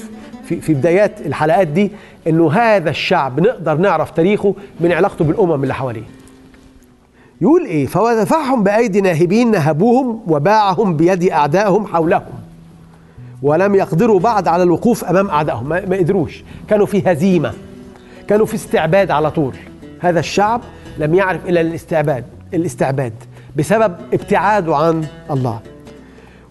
في 0.45 0.61
في 0.61 0.73
بدايات 0.73 1.21
الحلقات 1.25 1.67
دي 1.67 1.91
إنه 2.27 2.51
هذا 2.51 2.89
الشعب 2.89 3.39
نقدر 3.39 3.77
نعرف 3.77 4.11
تاريخه 4.11 4.55
من 4.79 4.91
علاقته 4.91 5.25
بالأمم 5.25 5.63
اللي 5.63 5.73
حواليه. 5.73 6.03
يقول 7.41 7.65
إيه؟ 7.65 7.85
فدفعهم 7.85 8.63
بأيدي 8.63 9.01
ناهبين 9.01 9.51
نهبوهم 9.51 10.21
وباعهم 10.27 10.97
بيد 10.97 11.23
أعدائهم 11.23 11.87
حولهم 11.87 12.33
ولم 13.41 13.75
يقدروا 13.75 14.19
بعد 14.19 14.47
على 14.47 14.63
الوقوف 14.63 15.03
أمام 15.05 15.29
أعدائهم. 15.29 15.69
ما 15.69 15.85
ما 15.85 15.97
قدروش. 15.97 16.43
كانوا 16.69 16.85
في 16.85 17.11
هزيمة 17.11 17.53
كانوا 18.27 18.45
في 18.45 18.55
استعباد 18.55 19.11
على 19.11 19.31
طول. 19.31 19.53
هذا 19.99 20.19
الشعب 20.19 20.61
لم 20.97 21.13
يعرف 21.15 21.45
إلا 21.45 21.61
الاستعباد 21.61 22.25
الاستعباد 22.53 23.13
بسبب 23.55 23.95
ابتعاده 24.13 24.75
عن 24.75 25.05
الله. 25.31 25.59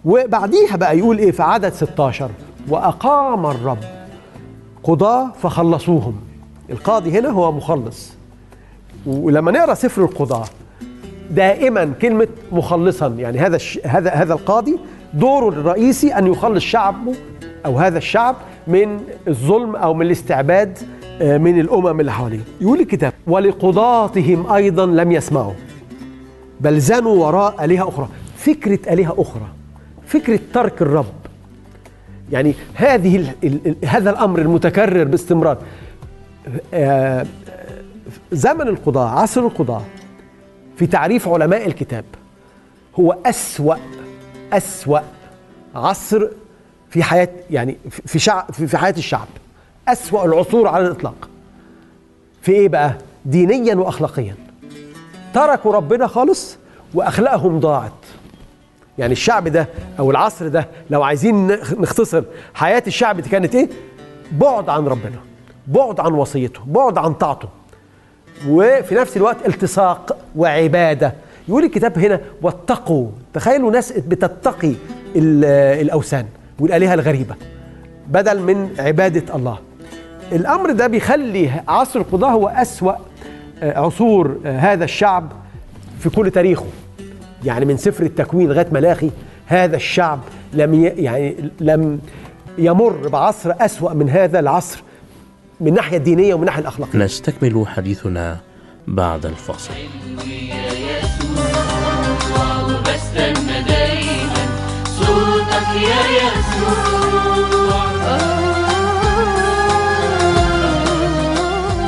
وبعديها 0.04 0.76
بقى 0.76 0.98
يقول 0.98 1.18
إيه؟ 1.18 1.30
في 1.30 1.42
عدد 1.42 1.72
16 1.72 2.30
وأقام 2.68 3.46
الرب 3.46 3.78
قضاة 4.84 5.32
فخلصوهم. 5.42 6.16
القاضي 6.70 7.18
هنا 7.18 7.28
هو 7.28 7.52
مخلص. 7.52 8.12
ولما 9.06 9.52
نقرأ 9.52 9.74
سفر 9.74 10.02
القضاة 10.02 10.44
دائما 11.30 11.92
كلمة 12.02 12.28
مخلصا 12.52 13.06
يعني 13.08 13.38
هذا. 13.38 13.58
هذا 13.84 14.10
هذا 14.10 14.32
القاضي 14.34 14.78
دوره 15.14 15.48
الرئيسي 15.48 16.14
أن 16.14 16.26
يخلص 16.26 16.64
شعبه 16.64 17.14
أو 17.66 17.78
هذا 17.78 17.98
الشعب 17.98 18.36
من 18.66 19.00
الظلم 19.28 19.76
أو 19.76 19.94
من 19.94 20.06
الاستعباد 20.06 20.78
من 21.20 21.60
الأمم 21.60 22.00
اللي 22.00 22.12
حواليه 22.12 22.40
يقول 22.60 22.80
الكتاب 22.80 23.12
ولقضاتهم 23.26 24.52
أيضا 24.52 24.86
لم 24.86 25.12
يسمعوا. 25.12 25.52
بل 26.60 26.80
زنوا 26.80 27.26
وراء 27.26 27.64
آلهة 27.64 27.88
أخرى. 27.88 28.08
فكرة 28.36 28.92
آلهة 28.92 29.14
أخرى 29.18 29.46
فكرة 30.06 30.40
ترك 30.54 30.82
الرب. 30.82 31.12
يعني 32.32 32.54
هذه 32.74 33.16
ال... 33.16 33.26
ال... 33.44 33.66
ال- 33.66 33.88
هذا 33.88 34.10
الأمر 34.10 34.38
المتكرر 34.38 35.04
باستمرار. 35.04 35.58
آه، 36.74 37.26
زمن 38.32 38.68
القضاة 38.68 39.08
عصر 39.08 39.40
القضاة 39.40 39.82
في 40.76 40.86
تعريف 40.86 41.28
علماء 41.28 41.66
الكتاب 41.66 42.04
هو 43.00 43.16
أسوأ 43.26 43.74
أسوأ 44.52 44.98
عصر 45.74 46.28
في 46.90 47.02
حياة 47.02 47.28
يعني 47.50 47.76
في 47.90 48.18
شعب 48.18 48.52
في 48.52 48.78
حياة 48.78 48.94
الشعب. 48.98 49.28
أسوأ 49.88 50.24
العصور 50.24 50.68
على 50.68 50.86
الإطلاق. 50.86 51.28
في 52.42 52.52
إيه 52.52 52.68
بقى؟ 52.68 52.94
دينيا 53.24 53.74
وأخلاقيا. 53.74 54.34
تركوا 55.34 55.72
ربنا 55.72 56.06
خالص 56.06 56.56
وأخلاقهم 56.94 57.60
ضاعت. 57.60 57.92
يعني 58.98 59.12
الشعب 59.12 59.48
ده 59.48 59.68
أو 59.98 60.10
العصر 60.10 60.48
ده 60.48 60.68
لو 60.90 61.02
عايزين 61.02 61.46
نختصر 61.78 62.22
حياة 62.54 62.82
الشعب 62.86 63.20
دي 63.20 63.28
كانت 63.28 63.54
إيه؟ 63.54 63.68
بعد 64.32 64.68
عن 64.68 64.86
ربنا 64.86 65.16
بعد 65.66 66.00
عن 66.00 66.12
وصيته 66.12 66.60
بعد 66.66 66.98
عن 66.98 67.14
طاعته. 67.14 67.48
وفي 68.48 68.94
نفس 68.94 69.16
الوقت 69.16 69.36
التصاق 69.46 70.16
وعبادة. 70.36 71.14
يقول 71.48 71.64
الكتاب 71.64 71.98
هنا 71.98 72.20
واتقوا. 72.42 73.08
تخيلوا 73.34 73.70
ناس 73.70 73.92
بتتقي 73.92 74.72
ال- 75.16 75.44
الأوثان 75.80 76.26
والآلهة 76.60 76.94
الغريبة 76.94 77.34
بدل 78.08 78.40
من 78.40 78.74
عبادة 78.78 79.36
الله. 79.36 79.58
الأمر 80.32 80.72
ده 80.72 80.86
بيخلي 80.86 81.50
عصر 81.68 82.00
القضاة 82.00 82.30
هو 82.30 82.48
أسوأ 82.48 82.92
آه، 83.62 83.78
عصور 83.78 84.36
آه، 84.46 84.58
هذا 84.58 84.84
الشعب 84.84 85.32
في 86.00 86.10
كل 86.10 86.30
تاريخه. 86.30 86.66
يعني 87.44 87.64
من 87.64 87.76
سفر 87.76 88.04
التكوين 88.04 88.48
لغاية 88.48 88.66
ملاخي 88.72 89.10
هذا 89.46 89.76
الشعب 89.76 90.20
لم 90.52 90.74
ي... 90.74 90.82
يعني 90.86 91.50
لم 91.60 92.00
يمر 92.58 93.08
بعصر 93.08 93.52
أسوأ 93.60 93.92
من 93.94 94.10
هذا 94.10 94.38
العصر 94.40 94.82
من 95.60 95.68
الناحيه 95.68 95.96
الدينيه 95.96 96.34
ومن 96.34 96.42
الناحيه 96.42 96.60
الأخلاقية. 96.62 96.98
نستكمل 96.98 97.66
حديثنا 97.66 98.36
بعد 98.88 99.26
الفاصل 99.26 99.70
وبستنى 102.64 103.62
دايما 103.68 104.46
صوتك 104.84 105.82
يا 105.82 106.02
يسوع. 106.16 106.92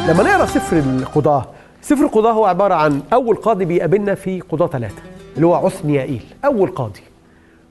لما 0.08 0.22
نقرأ 0.22 0.46
سفر 0.46 0.78
القضاة 0.78 1.44
سفر 1.82 2.04
القضاة 2.04 2.32
هو 2.32 2.44
عبارة 2.44 2.74
عن 2.74 3.02
أول 3.12 3.36
قاضي 3.36 3.64
بيقابلنا 3.64 4.14
في 4.14 4.40
قضاة 4.40 4.66
ثلاثة 4.66 5.02
اللي 5.36 5.46
هو 5.46 5.54
عثنيائيل 5.54 6.22
أول 6.44 6.68
قاضي. 6.68 7.00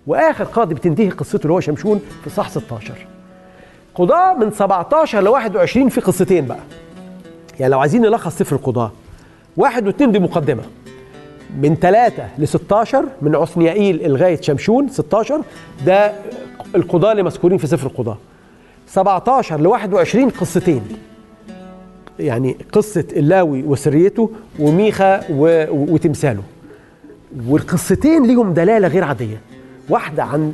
وآخر 0.08 0.44
قاضي 0.44 0.76
بتنتهي 0.76 1.10
قصته 1.10 1.42
اللي 1.44 1.54
هو 1.54 1.60
شمشون 1.60 2.02
في 2.24 2.30
صح 2.30 2.50
16 2.50 2.94
قضاة 3.96 4.34
من 4.34 4.52
17 4.52 5.22
ل 5.22 5.28
21 5.28 5.90
في 5.90 6.02
قصتين 6.02 6.46
بقى. 6.46 6.60
يعني 7.60 7.72
لو 7.72 7.80
عايزين 7.80 8.02
نلخص 8.02 8.38
سفر 8.38 8.56
القضاة 8.56 8.92
واحد 9.58 9.88
واثنين 9.88 10.12
دي 10.12 10.20
مقدمة. 10.20 10.64
من 11.62 11.76
3 11.76 12.28
ل 12.38 12.48
16 12.48 13.06
من 13.22 13.36
عثنيائيل 13.36 14.12
لغاية 14.12 14.42
شمشون 14.42 14.88
16 14.90 15.42
ده 15.86 16.12
القضاة 16.76 17.12
اللي 17.12 17.24
مذكورين 17.24 17.58
في 17.58 17.68
سفر 17.68 17.88
القضاة. 17.88 18.18
17 18.88 19.60
ل 19.62 19.68
21 19.68 20.30
قصتين. 20.30 20.82
يعني 22.20 22.58
قصة 22.72 23.06
اللاوي 23.16 23.64
وسريته 23.64 24.30
وميخا 24.60 25.22
و... 25.30 25.66
وتمثاله. 25.94 26.44
والقصتين 27.48 28.28
ليهم 28.28 28.54
دلالة 28.54 28.88
غير 28.88 29.04
عادية. 29.04 29.42
واحدة 29.90 30.24
عن 30.24 30.54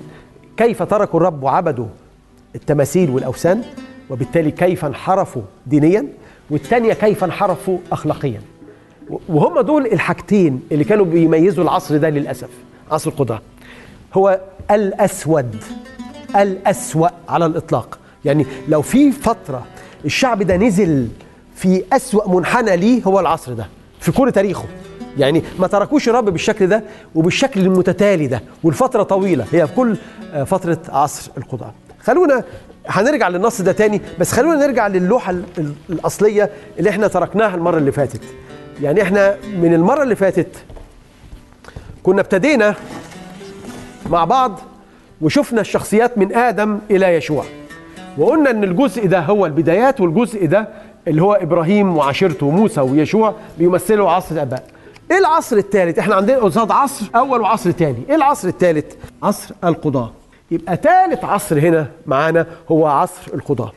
كيف 0.58 0.84
تركوا 0.84 1.20
الرب 1.20 1.44
وعبدوا 1.44 1.86
التماثيل 2.56 3.10
والأوثان 3.10 3.62
وبالتالي 4.10 4.52
كيف 4.52 4.86
انحرفوا 4.86 5.42
دينيا 5.68 6.06
والثانية 6.50 6.94
كيف 6.94 7.24
انحرفوا 7.24 7.78
أخلاقيا. 7.92 8.42
وهم 9.30 9.60
دول 9.62 9.86
الحاجتين 9.86 10.62
اللي 10.72 10.84
كانوا 10.84 11.06
بيميزوا 11.06 11.64
العصر 11.64 11.98
ده 11.98 12.10
للأسف 12.10 12.50
عصر 12.92 13.10
القضاة 13.10 13.42
هو 14.14 14.40
الأسود 14.72 15.56
الأسوأ 16.36 17.08
على 17.30 17.46
الإطلاق. 17.46 18.00
يعني 18.26 18.46
لو 18.68 18.82
في 18.82 19.12
فترة 19.12 19.66
الشعب 20.06 20.44
ده 20.44 20.58
نزل 20.58 21.08
في 21.60 21.84
أسوأ 21.94 22.30
منحنى 22.30 22.78
ليه 22.78 23.04
هو 23.04 23.20
العصر 23.20 23.54
ده 23.54 23.68
في 24.00 24.12
كل 24.12 24.32
تاريخه. 24.32 24.66
يعني 25.18 25.44
ما 25.60 25.68
تركوش 25.68 26.10
الرب 26.10 26.26
بالشكل 26.30 26.68
ده 26.68 26.84
وبالشكل 27.16 27.60
المتتالي 27.60 28.28
ده 28.28 28.42
والفترة 28.64 29.04
طويلة 29.04 29.46
هي 29.52 29.68
في 29.68 29.74
كل 29.76 29.98
آه، 30.34 30.44
فترة 30.44 30.78
عصر 30.90 31.32
القضاء 31.38 31.74
خلونا 32.04 32.44
هنرجع 32.88 33.28
للنص 33.28 33.62
ده 33.62 33.72
تاني 33.72 34.02
بس 34.20 34.32
خلونا 34.32 34.66
نرجع 34.68 34.88
للوحة 34.88 35.32
ال- 35.32 35.44
ال- 35.58 35.74
الأصلية 35.90 36.50
اللي 36.80 36.90
إحنا 36.90 37.08
تركناها 37.08 37.56
المرة 37.56 37.78
اللي 37.78 37.92
فاتت. 37.92 38.22
يعني 38.82 39.02
إحنا 39.02 39.38
من 39.58 39.74
المرة 39.74 40.04
اللي 40.04 40.16
فاتت 40.16 40.56
كنا 42.04 42.22
ابتدينا 42.22 42.76
مع 44.10 44.24
بعض 44.26 44.60
وشفنا 45.22 45.62
الشخصيات 45.62 46.18
من 46.18 46.36
آدم 46.36 46.80
إلى 46.92 47.16
يشوع. 47.16 47.46
وقلنا 48.18 48.50
إن 48.52 48.64
الجزء 48.64 49.08
ده 49.08 49.20
هو 49.20 49.46
البدايات 49.46 50.02
والجزء 50.02 50.46
ده 50.46 50.68
اللي 51.08 51.22
هو 51.22 51.34
إبراهيم 51.34 51.98
وعشيرته 51.98 52.46
وموسى 52.46 52.82
ويشوع 52.82 53.34
بيمثلوا 53.58 54.12
عصر 54.12 54.36
الاباء 54.36 54.64
إيه 55.12 55.18
العصر 55.18 55.58
الثالث 55.58 56.00
إحنا 56.00 56.16
عندنا 56.16 56.38
قصاد 56.38 56.72
عصر 56.72 57.06
أول 57.16 57.42
وعصر 57.42 57.72
ثاني 57.72 58.04
إيه 58.10 58.16
العصر 58.16 58.48
الثالث 58.48 58.86
عصر 59.24 59.56
القضاه 59.64 60.12
يبقى 60.52 60.76
ثالث 60.78 61.24
عصر 61.26 61.60
هنا 61.60 61.88
معانا 62.06 62.46
هو 62.72 62.88
عصر 62.88 63.34
القضاه 63.34 63.72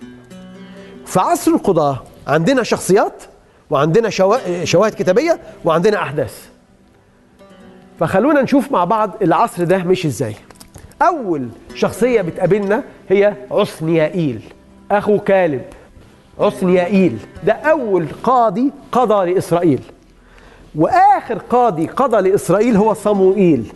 في 1.06 1.20
عصر 1.20 1.50
القضاه 1.50 2.02
عندنا 2.26 2.62
شخصيات 2.62 3.22
وعندنا 3.70 4.10
شوا- 4.10 4.64
شواهد 4.64 4.94
كتابية 4.94 5.38
وعندنا 5.64 5.96
أحداث. 6.02 6.48
فخلونا 8.00 8.42
نشوف 8.42 8.72
مع 8.72 8.84
بعض 8.84 9.10
العصر 9.22 9.64
ده 9.64 9.78
مش 9.78 10.06
إزاي. 10.06 10.34
أول 11.02 11.48
شخصية 11.74 12.22
بتقابلنا 12.22 12.82
هي 13.08 13.34
عثنيائيل 13.50 14.40
أخو 14.90 15.18
كالب. 15.18 15.62
عثنيائيل 16.42 17.18
ده 17.46 17.52
أول 17.52 18.06
قاضي 18.22 18.72
قضى 18.92 19.32
لإسرائيل. 19.32 19.80
وآخر 20.74 21.38
قاضي 21.38 21.86
قضى 21.86 22.30
لإسرائيل 22.30 22.76
هو 22.76 22.94
صموئيل. 22.94 23.72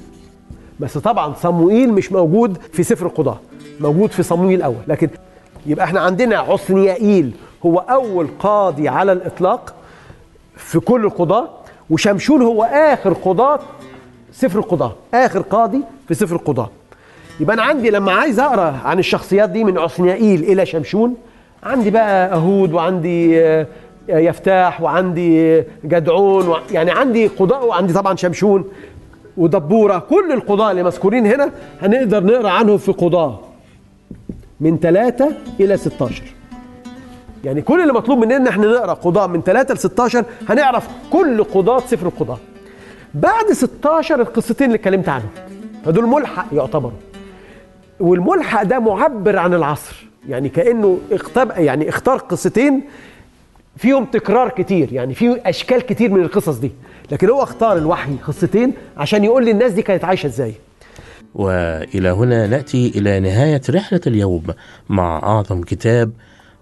بس 0.80 0.98
طبعا 0.98 1.34
صموئيل 1.34 1.92
مش 1.92 2.12
موجود 2.12 2.58
في 2.72 2.82
سفر 2.82 3.06
القضاء 3.06 3.38
موجود 3.80 4.10
في 4.10 4.22
صموئيل 4.22 4.58
الأول. 4.58 4.76
لكن 4.88 5.08
يبقى 5.66 5.84
إحنا 5.84 6.00
عندنا 6.00 6.38
عثنيائيل 6.38 7.32
هو 7.66 7.78
أول 7.78 8.28
قاضي 8.38 8.88
على 8.88 9.12
الإطلاق 9.12 9.74
في 10.56 10.80
كل 10.80 11.04
القضاة 11.04 11.48
وشمشون 11.90 12.42
هو 12.42 12.62
آخر 12.64 13.12
قضاة 13.12 13.58
سفر 14.32 14.58
القضاة 14.58 14.92
آخر 15.14 15.40
قاضي 15.40 15.80
في 16.08 16.14
سفر 16.14 16.36
القضاة. 16.36 16.70
يبقى 17.40 17.54
أنا 17.54 17.62
عندي 17.62 17.90
لما 17.90 18.12
عايز 18.12 18.40
أقرأ 18.40 18.80
عن 18.84 18.98
الشخصيات 18.98 19.50
دي 19.50 19.64
من 19.64 19.78
عثنيائيل 19.78 20.42
إلى 20.42 20.66
شمشون 20.66 21.14
عندي 21.66 21.90
بقى 21.90 22.32
أهود 22.34 22.72
وعندي 22.72 23.40
آه، 23.44 23.66
يفتاح 24.08 24.80
وعندي 24.82 25.62
جدعون 25.84 26.48
وع- 26.48 26.60
يعني 26.70 26.90
عندي 26.90 27.26
قضاء 27.26 27.66
وعندي 27.66 27.92
طبعا 27.92 28.16
شمشون 28.16 28.64
ودبورة. 29.36 29.98
كل 29.98 30.32
القضاة 30.32 30.70
اللي 30.70 30.82
مذكورين 30.82 31.26
هنا 31.26 31.50
هنقدر 31.82 32.24
نقرأ 32.24 32.50
عنهم 32.50 32.78
في 32.78 32.92
قضاة 32.92 33.38
من 34.60 34.78
3 34.78 35.28
إلى 35.60 35.76
16 35.76 36.22
يعني 37.44 37.62
كل 37.62 37.80
اللي 37.82 37.92
مطلوب 37.92 38.18
مننا 38.18 38.36
ان 38.36 38.46
إحنا 38.46 38.66
نقرأ 38.66 38.92
قضاء 38.94 39.28
من 39.28 39.42
3 39.42 39.74
ل 39.74 39.78
16 39.78 40.24
هنعرف 40.48 40.88
كل 41.12 41.44
قضاة 41.44 41.78
سفر 41.80 42.06
القضاء. 42.06 42.38
بعد 43.14 43.52
16 43.52 44.20
القصتين 44.20 44.66
اللي 44.66 44.76
اتكلمت 44.76 45.08
عنهم 45.08 45.28
فدول 45.84 46.06
ملحق 46.06 46.46
يعتبروا. 46.52 46.90
والملحق 48.00 48.62
ده 48.62 48.78
معبر 48.78 49.38
عن 49.38 49.54
العصر. 49.54 50.05
يعني 50.28 50.48
كأنه 50.48 50.98
اختب 51.12 51.50
يعني 51.56 51.88
اختار 51.88 52.18
قصتين 52.18 52.82
فيهم 53.76 54.04
تكرار 54.04 54.48
كتير 54.48 54.92
يعني 54.92 55.14
في 55.14 55.40
أشكال 55.46 55.80
كتير 55.80 56.10
من 56.10 56.20
القصص 56.20 56.58
دي. 56.58 56.70
لكن 57.12 57.30
هو 57.30 57.42
اختار 57.42 57.76
الوحي 57.76 58.16
قصتين 58.26 58.72
عشان 58.96 59.24
يقول 59.24 59.46
للناس 59.46 59.72
دي 59.72 59.82
كانت 59.82 60.04
عايشة 60.04 60.26
إزاي. 60.26 60.54
وإلى 61.34 62.08
هنا 62.08 62.46
نأتي 62.46 62.92
إلى 62.96 63.20
نهاية 63.20 63.60
رحلة 63.70 64.00
اليوم 64.06 64.42
مع 64.88 65.18
أعظم 65.22 65.62
كتاب 65.62 66.10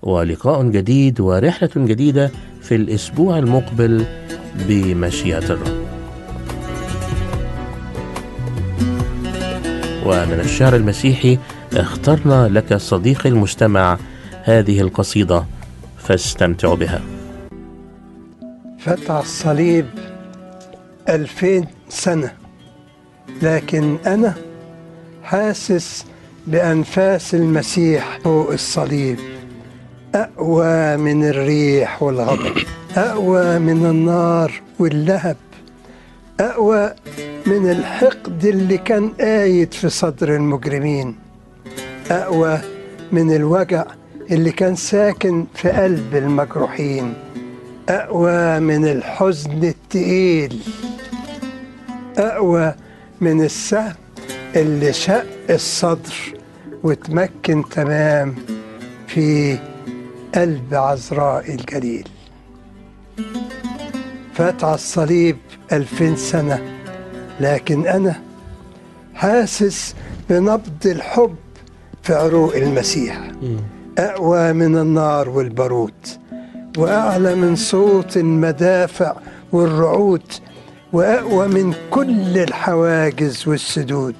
ولقاء 0.02 0.62
جديد 0.62 1.20
ورحلة 1.20 1.70
جديدة 1.76 2.30
في 2.62 2.74
الأسبوع 2.74 3.38
المقبل 3.38 4.04
بمشيئة 4.68 5.38
الرب. 5.38 5.84
ومن 10.06 10.40
الشعر 10.40 10.76
المسيحي 10.76 11.38
اخترنا 11.76 12.48
لك 12.48 12.76
صديقي 12.76 13.28
المستمع 13.28 13.98
هذه 14.42 14.80
القصيدة 14.80 15.44
فاستمتع 15.98 16.74
بها. 16.74 17.00
فتح 18.78 19.10
الصليب 19.10 19.86
ألفين 21.08 21.66
سنة 21.88 22.32
لكن 23.42 23.96
أنا 24.06 24.34
حاسس 25.22 26.04
بأنفاس 26.46 27.34
المسيح 27.34 28.18
فوق 28.24 28.52
الصليب. 28.52 29.18
أقوى 30.14 30.96
من 30.96 31.24
الريح 31.24 32.02
والغضب 32.02 32.56
أقوى 32.96 33.58
من 33.58 33.86
النار 33.86 34.52
واللهب 34.78 35.36
أقوى 36.40 36.94
من 37.46 37.70
الحقد 37.70 38.44
اللي 38.44 38.78
كان 38.78 39.08
قايد 39.08 39.74
في 39.74 39.88
صدر 39.88 40.36
المجرمين. 40.36 41.23
أقوى 42.10 42.60
من 43.12 43.36
الوجع 43.36 43.84
اللي 44.30 44.52
كان 44.52 44.76
ساكن 44.76 45.46
في 45.54 45.70
قلب 45.70 46.14
المجروحين. 46.16 47.14
أقوى 47.88 48.60
من 48.60 48.84
الحزن 48.86 49.64
التقيل. 49.64 50.62
أقوى 52.18 52.74
من 53.20 53.44
السهم 53.44 53.94
اللي 54.56 54.92
شق 54.92 55.26
الصدر 55.50 56.14
وتمكن 56.82 57.64
تمام 57.70 58.34
في 59.06 59.58
قلب 60.34 60.74
عذراء 60.74 61.50
الجليل. 61.54 62.08
فات 64.34 64.64
على 64.64 64.74
الصليب 64.74 65.36
ألفين 65.72 66.16
سنة 66.16 66.62
لكن 67.40 67.86
أنا 67.86 68.22
حاسس 69.14 69.94
بنبض 70.30 70.86
الحب 70.86 71.34
في 72.04 72.14
عروق 72.14 72.56
المسيح 72.56 73.30
أقوى 73.98 74.52
من 74.52 74.76
النار 74.76 75.28
والبارود 75.28 76.06
وأعلى 76.78 77.34
من 77.34 77.56
صوت 77.56 78.16
المدافع 78.16 79.16
والرعود 79.52 80.22
وأقوى 80.92 81.48
من 81.48 81.74
كل 81.90 82.38
الحواجز 82.38 83.48
والسدود. 83.48 84.14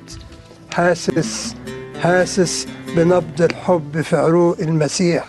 حاسس 0.71 1.55
حاسس 2.01 2.67
بنبض 2.97 3.43
الحب 3.43 4.01
في 4.01 4.17
عروق 4.17 4.57
المسيح. 4.61 5.25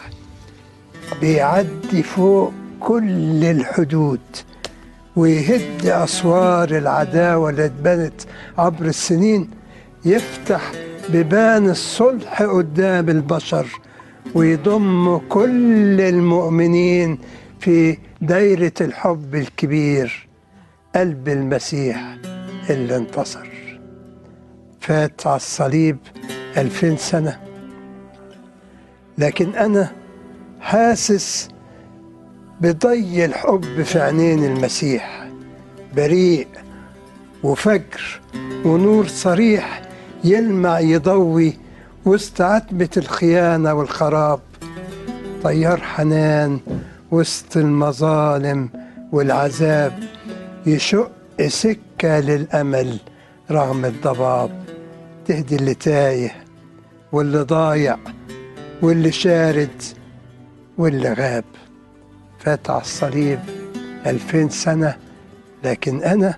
بيعدي 1.21 2.03
فوق 2.03 2.53
كل 2.79 3.43
الحدود 3.43 4.19
ويهد 5.15 5.85
أسوار 5.85 6.69
العداوة 6.69 7.49
اللي 7.49 7.65
اتبنت 7.65 8.21
عبر 8.57 8.85
السنين. 8.85 9.49
يفتح 10.05 10.71
بيبان 11.09 11.69
الصلح 11.69 12.41
قدام 12.41 13.09
البشر 13.09 13.67
ويضم 14.35 15.17
كل 15.17 16.01
المؤمنين 16.01 17.17
في 17.59 17.97
دايرة 18.21 18.73
الحب 18.81 19.35
الكبير 19.35 20.27
قلب 20.95 21.29
المسيح 21.29 22.17
اللي 22.69 22.95
انتصر. 22.95 23.47
فات 24.79 25.27
على 25.27 25.35
الصليب 25.35 25.97
ألفين 26.57 26.97
سنة. 26.97 27.39
لكن 29.17 29.49
أنا 29.55 29.91
حاسس 30.61 31.49
بضي 32.61 33.25
الحب 33.25 33.83
في 33.83 33.99
عينين 33.99 34.43
المسيح 34.43 35.27
بريء 35.95 36.47
وفجر 37.43 38.21
ونور 38.65 39.07
صريح 39.07 39.81
يلمع 40.25 40.79
يضوي 40.79 41.53
وسط 42.05 42.41
عتبة 42.41 42.89
الخيانة 42.97 43.73
والخراب. 43.73 44.39
طيار 45.43 45.79
حنان 45.81 46.59
وسط 47.11 47.57
المظالم 47.57 48.69
والعذاب 49.11 49.99
يشق 50.65 51.11
سكة 51.47 52.19
للأمل 52.19 52.97
رغم 53.51 53.85
الضباب. 53.85 54.63
تهدي 55.27 55.55
اللي 55.55 55.73
تايه 55.73 56.31
واللي 57.11 57.37
ضايع 57.41 57.97
واللي 58.81 59.11
شارد 59.11 59.81
واللي 60.77 61.13
غاب. 61.13 61.43
فات 62.39 62.69
على 62.69 62.81
الصليب 62.81 63.39
ألفين 64.05 64.49
سنة 64.49 64.95
لكن 65.63 66.03
أنا 66.03 66.37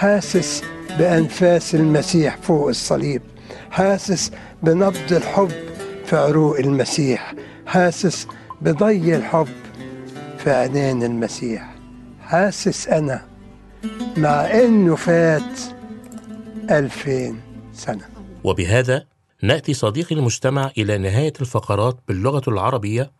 حاسس 0.00 0.62
بأنفاس 0.98 1.74
المسيح 1.74 2.36
فوق 2.36 2.68
الصليب 2.68 3.22
حاسس 3.70 4.30
بنبض 4.62 5.12
الحب 5.12 5.52
في 6.04 6.16
عروق 6.16 6.58
المسيح 6.58 7.34
حاسس 7.66 8.26
بضي 8.60 9.16
الحب 9.16 9.48
في 10.38 10.50
عينين 10.50 11.02
المسيح. 11.02 11.74
حاسس 12.20 12.88
أنا 12.88 13.26
مع 14.16 14.30
إنه 14.30 14.96
فات 14.96 15.60
ألفين 16.70 17.40
سنة. 17.72 18.08
وبهذا 18.44 19.04
نأتي 19.42 19.74
صديقي 19.74 20.16
المستمع 20.16 20.70
إلى 20.78 20.98
نهاية 20.98 21.32
الفقرات 21.40 21.98
باللغة 22.08 22.42
العربية 22.48 23.10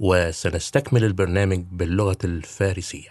وسنستكمل 0.00 1.04
البرنامج 1.04 1.64
باللغة 1.72 2.18
الفارسية. 2.24 3.10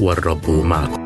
والرب 0.00 0.50
معكم. 0.50 1.01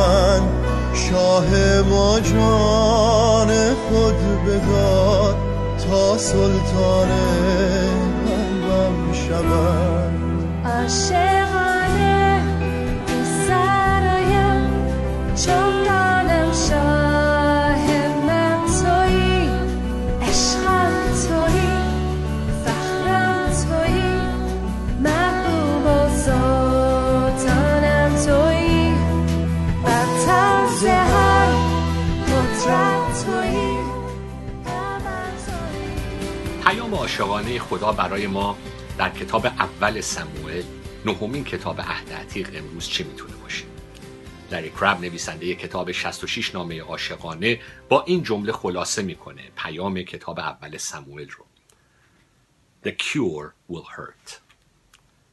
شوند 0.00 0.48
شاه 0.94 1.46
ما 1.90 2.20
جان 2.20 3.48
خود 3.74 4.14
بداد 4.46 5.36
تا 5.86 6.18
سلطان 6.18 7.08
قلبم 8.26 9.12
شوند 9.12 10.60
عاشقانه 37.20 37.58
خدا 37.58 37.92
برای 37.92 38.26
ما 38.26 38.58
در 38.98 39.10
کتاب 39.10 39.46
اول 39.46 40.00
سموئل 40.00 40.64
نهمین 41.04 41.44
کتاب 41.44 41.80
عهد 41.80 42.12
عتیق 42.12 42.50
امروز 42.54 42.88
چه 42.88 43.04
می‌تونه 43.04 43.36
باشه؟ 43.36 43.64
لری 44.50 44.70
کرب 44.70 45.00
نویسنده 45.00 45.54
کتاب 45.54 45.92
66 45.92 46.54
نامه 46.54 46.80
عاشقانه 46.80 47.60
با 47.88 48.02
این 48.02 48.22
جمله 48.22 48.52
خلاصه 48.52 49.02
می‌کنه 49.02 49.50
پیام 49.56 50.02
کتاب 50.02 50.38
اول 50.38 50.76
سموئل 50.76 51.28
رو. 51.28 51.44
The 52.84 52.90
cure 52.90 53.72
will 53.72 53.86
hurt. 53.96 54.32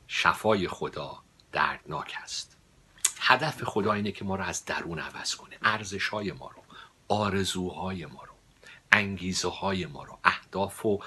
شفای 0.08 0.68
خدا 0.68 1.18
دردناک 1.52 2.14
است. 2.24 2.58
هدف 3.20 3.64
خدا 3.64 3.94
اینه 3.94 4.12
که 4.12 4.26
ما 4.26 4.36
رو 4.36 4.44
از 4.44 4.66
درون 4.66 5.00
عوض 5.00 5.36
کنه. 5.36 5.58
ارزش 5.62 6.08
های 6.08 6.32
ما 6.32 6.52
رو 6.56 6.62
آرزوهای 7.08 8.06
ما 8.06 8.24
رو 8.24 8.34
انگیزه 8.92 9.50
های 9.50 9.86
ما 9.86 10.04
رو 10.04 10.18
اهداف 10.24 10.86
و 10.86 11.00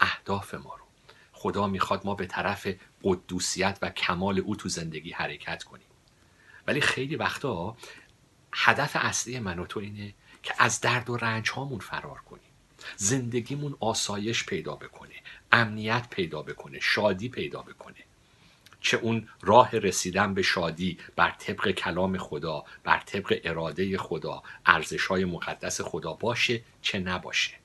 اهداف 0.00 0.54
ما 0.54 0.74
رو. 0.74 0.84
خدا 1.32 1.66
می‌خواد 1.66 2.06
ما 2.06 2.14
به 2.14 2.26
طرف 2.26 2.68
قدوسیت 3.02 3.78
و 3.82 3.90
کمال 3.90 4.38
او 4.38 4.56
تو 4.56 4.68
زندگی 4.68 5.10
حرکت 5.10 5.64
کنیم. 5.64 5.86
ولی 6.66 6.80
خیلی 6.80 7.16
وقتا 7.16 7.76
هدف 8.52 8.96
اصلی 9.00 9.38
من 9.38 9.58
و 9.58 9.66
تو 9.66 9.80
اینه 9.80 10.14
که 10.42 10.54
از 10.58 10.80
درد 10.80 11.10
و 11.10 11.16
رنج 11.16 11.50
هامون 11.50 11.78
فرار 11.78 12.18
کنیم. 12.18 12.50
زندگیمون 12.96 13.76
آسایش 13.80 14.46
پیدا 14.46 14.76
بکنه 14.76 15.14
امنیت 15.52 16.06
پیدا 16.10 16.42
بکنه 16.42 16.80
شادی 16.80 17.28
پیدا 17.28 17.62
بکنه. 17.62 17.96
چه 18.80 18.96
اون 18.96 19.28
راه 19.42 19.78
رسیدن 19.78 20.34
به 20.34 20.42
شادی 20.42 20.98
بر 21.16 21.30
طبق 21.30 21.70
کلام 21.70 22.18
خدا 22.18 22.64
بر 22.84 23.00
طبق 23.00 23.40
اراده 23.44 23.98
خدا 23.98 24.42
ارزش 24.66 25.06
های 25.06 25.24
مقدس 25.24 25.80
خدا 25.80 26.12
باشه 26.12 26.62
چه 26.82 26.98
نباشه. 26.98 27.59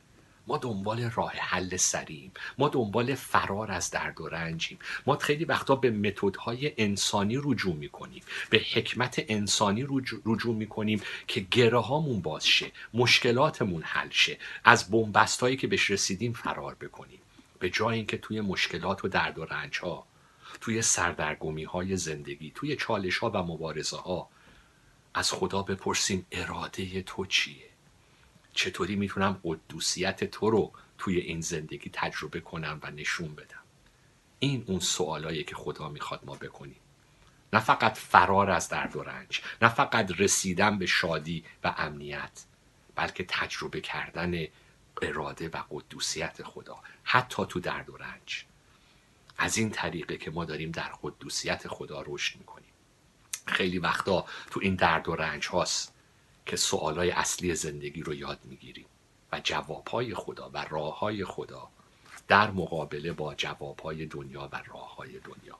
ما 0.47 0.57
دنبال 0.57 1.09
راه 1.09 1.31
حل 1.31 1.75
سریعیم. 1.75 2.31
ما 2.57 2.69
دنبال 2.69 3.15
فرار 3.15 3.71
از 3.71 3.91
درد 3.91 4.21
و 4.21 4.27
رنجیم. 4.27 4.79
ما 5.05 5.17
خیلی 5.17 5.45
وقتا 5.45 5.75
به 5.75 5.91
متدهای 5.91 6.73
انسانی 6.77 7.37
رجوع 7.43 7.75
می‌کنیم. 7.75 8.23
به 8.49 8.61
حکمت 8.73 9.25
انسانی 9.27 9.85
رجوع, 10.25 10.55
می‌کنیم 10.55 11.01
که 11.27 11.39
گره 11.39 11.79
هامون 11.79 12.21
باز 12.21 12.47
شه 12.47 12.71
مشکلاتمون 12.93 13.81
حل 13.83 14.09
شه. 14.09 14.37
از 14.63 14.91
بنبستایی 14.91 15.57
که 15.57 15.67
بهش 15.67 15.91
رسیدیم 15.91 16.33
فرار 16.33 16.75
بکنیم. 16.75 17.19
به 17.59 17.69
جای 17.69 17.95
اینکه 17.95 18.17
توی 18.17 18.41
مشکلات 18.41 19.05
و 19.05 19.07
درد 19.07 19.39
و 19.39 19.45
رنج 19.45 19.79
ها 19.79 20.05
توی 20.61 20.81
سردرگمی 20.81 21.63
های 21.63 21.97
زندگی 21.97 22.51
توی 22.55 22.75
چالش 22.75 23.17
ها 23.17 23.29
و 23.29 23.37
مبارزه 23.37 23.97
ها 23.97 24.29
از 25.13 25.31
خدا 25.31 25.63
بپرسیم 25.63 26.25
اراده 26.31 27.01
تو 27.01 27.25
چیه؟ 27.25 27.74
چطوری 28.55 28.95
می‌تونم 28.95 29.39
قدوسیت 29.43 30.23
تو 30.23 30.49
رو 30.49 30.71
توی 30.97 31.17
این 31.17 31.41
زندگی 31.41 31.89
تجربه 31.93 32.39
کنم 32.39 32.79
و 32.83 32.91
نشون 32.91 33.35
بدم؟ 33.35 33.63
این 34.39 34.63
اون 34.67 34.79
سوالایی 34.79 35.43
که 35.43 35.55
خدا 35.55 35.89
می‌خواد 35.89 36.21
ما 36.25 36.35
بکنیم. 36.35 36.79
نه 37.53 37.59
فقط 37.59 37.97
فرار 37.97 38.49
از 38.49 38.69
درد 38.69 38.95
و 38.95 39.03
رنج 39.03 39.41
نه 39.61 39.69
فقط 39.69 40.11
رسیدن 40.17 40.77
به 40.77 40.85
شادی 40.85 41.45
و 41.63 41.73
امنیت 41.77 42.43
بلکه 42.95 43.25
تجربه 43.27 43.81
کردن 43.81 44.47
اراده 45.01 45.49
و 45.49 45.63
قدوسیت 45.71 46.43
خدا 46.43 46.77
حتی 47.03 47.45
تو 47.45 47.59
درد 47.59 47.89
و 47.89 47.97
رنج. 47.97 48.45
از 49.37 49.57
این 49.57 49.69
طریقه 49.69 50.17
که 50.17 50.31
ما 50.31 50.45
داریم 50.45 50.71
در 50.71 50.91
قدوسیت 51.01 51.67
خدا 51.67 52.03
رشد 52.07 52.39
می‌کنیم. 52.39 52.69
خیلی 53.47 53.79
وقتا 53.79 54.25
تو 54.51 54.59
این 54.63 54.75
درد 54.75 55.09
و 55.09 55.15
رنج 55.15 55.47
هاست. 55.47 55.94
که 56.45 56.55
سوالای 56.55 57.11
اصلی 57.11 57.55
زندگی 57.55 58.01
رو 58.01 58.13
یاد 58.13 58.39
می‌گیریم 58.43 58.85
و 59.31 59.41
جوابهای 59.43 60.13
خدا 60.13 60.49
و 60.53 60.65
راههای 60.69 61.25
خدا 61.25 61.69
در 62.27 62.51
مقابله 62.51 63.11
با 63.11 63.35
جوابهای 63.35 64.05
دنیا 64.05 64.49
و 64.51 64.61
راههای 64.67 65.09
دنیا. 65.09 65.57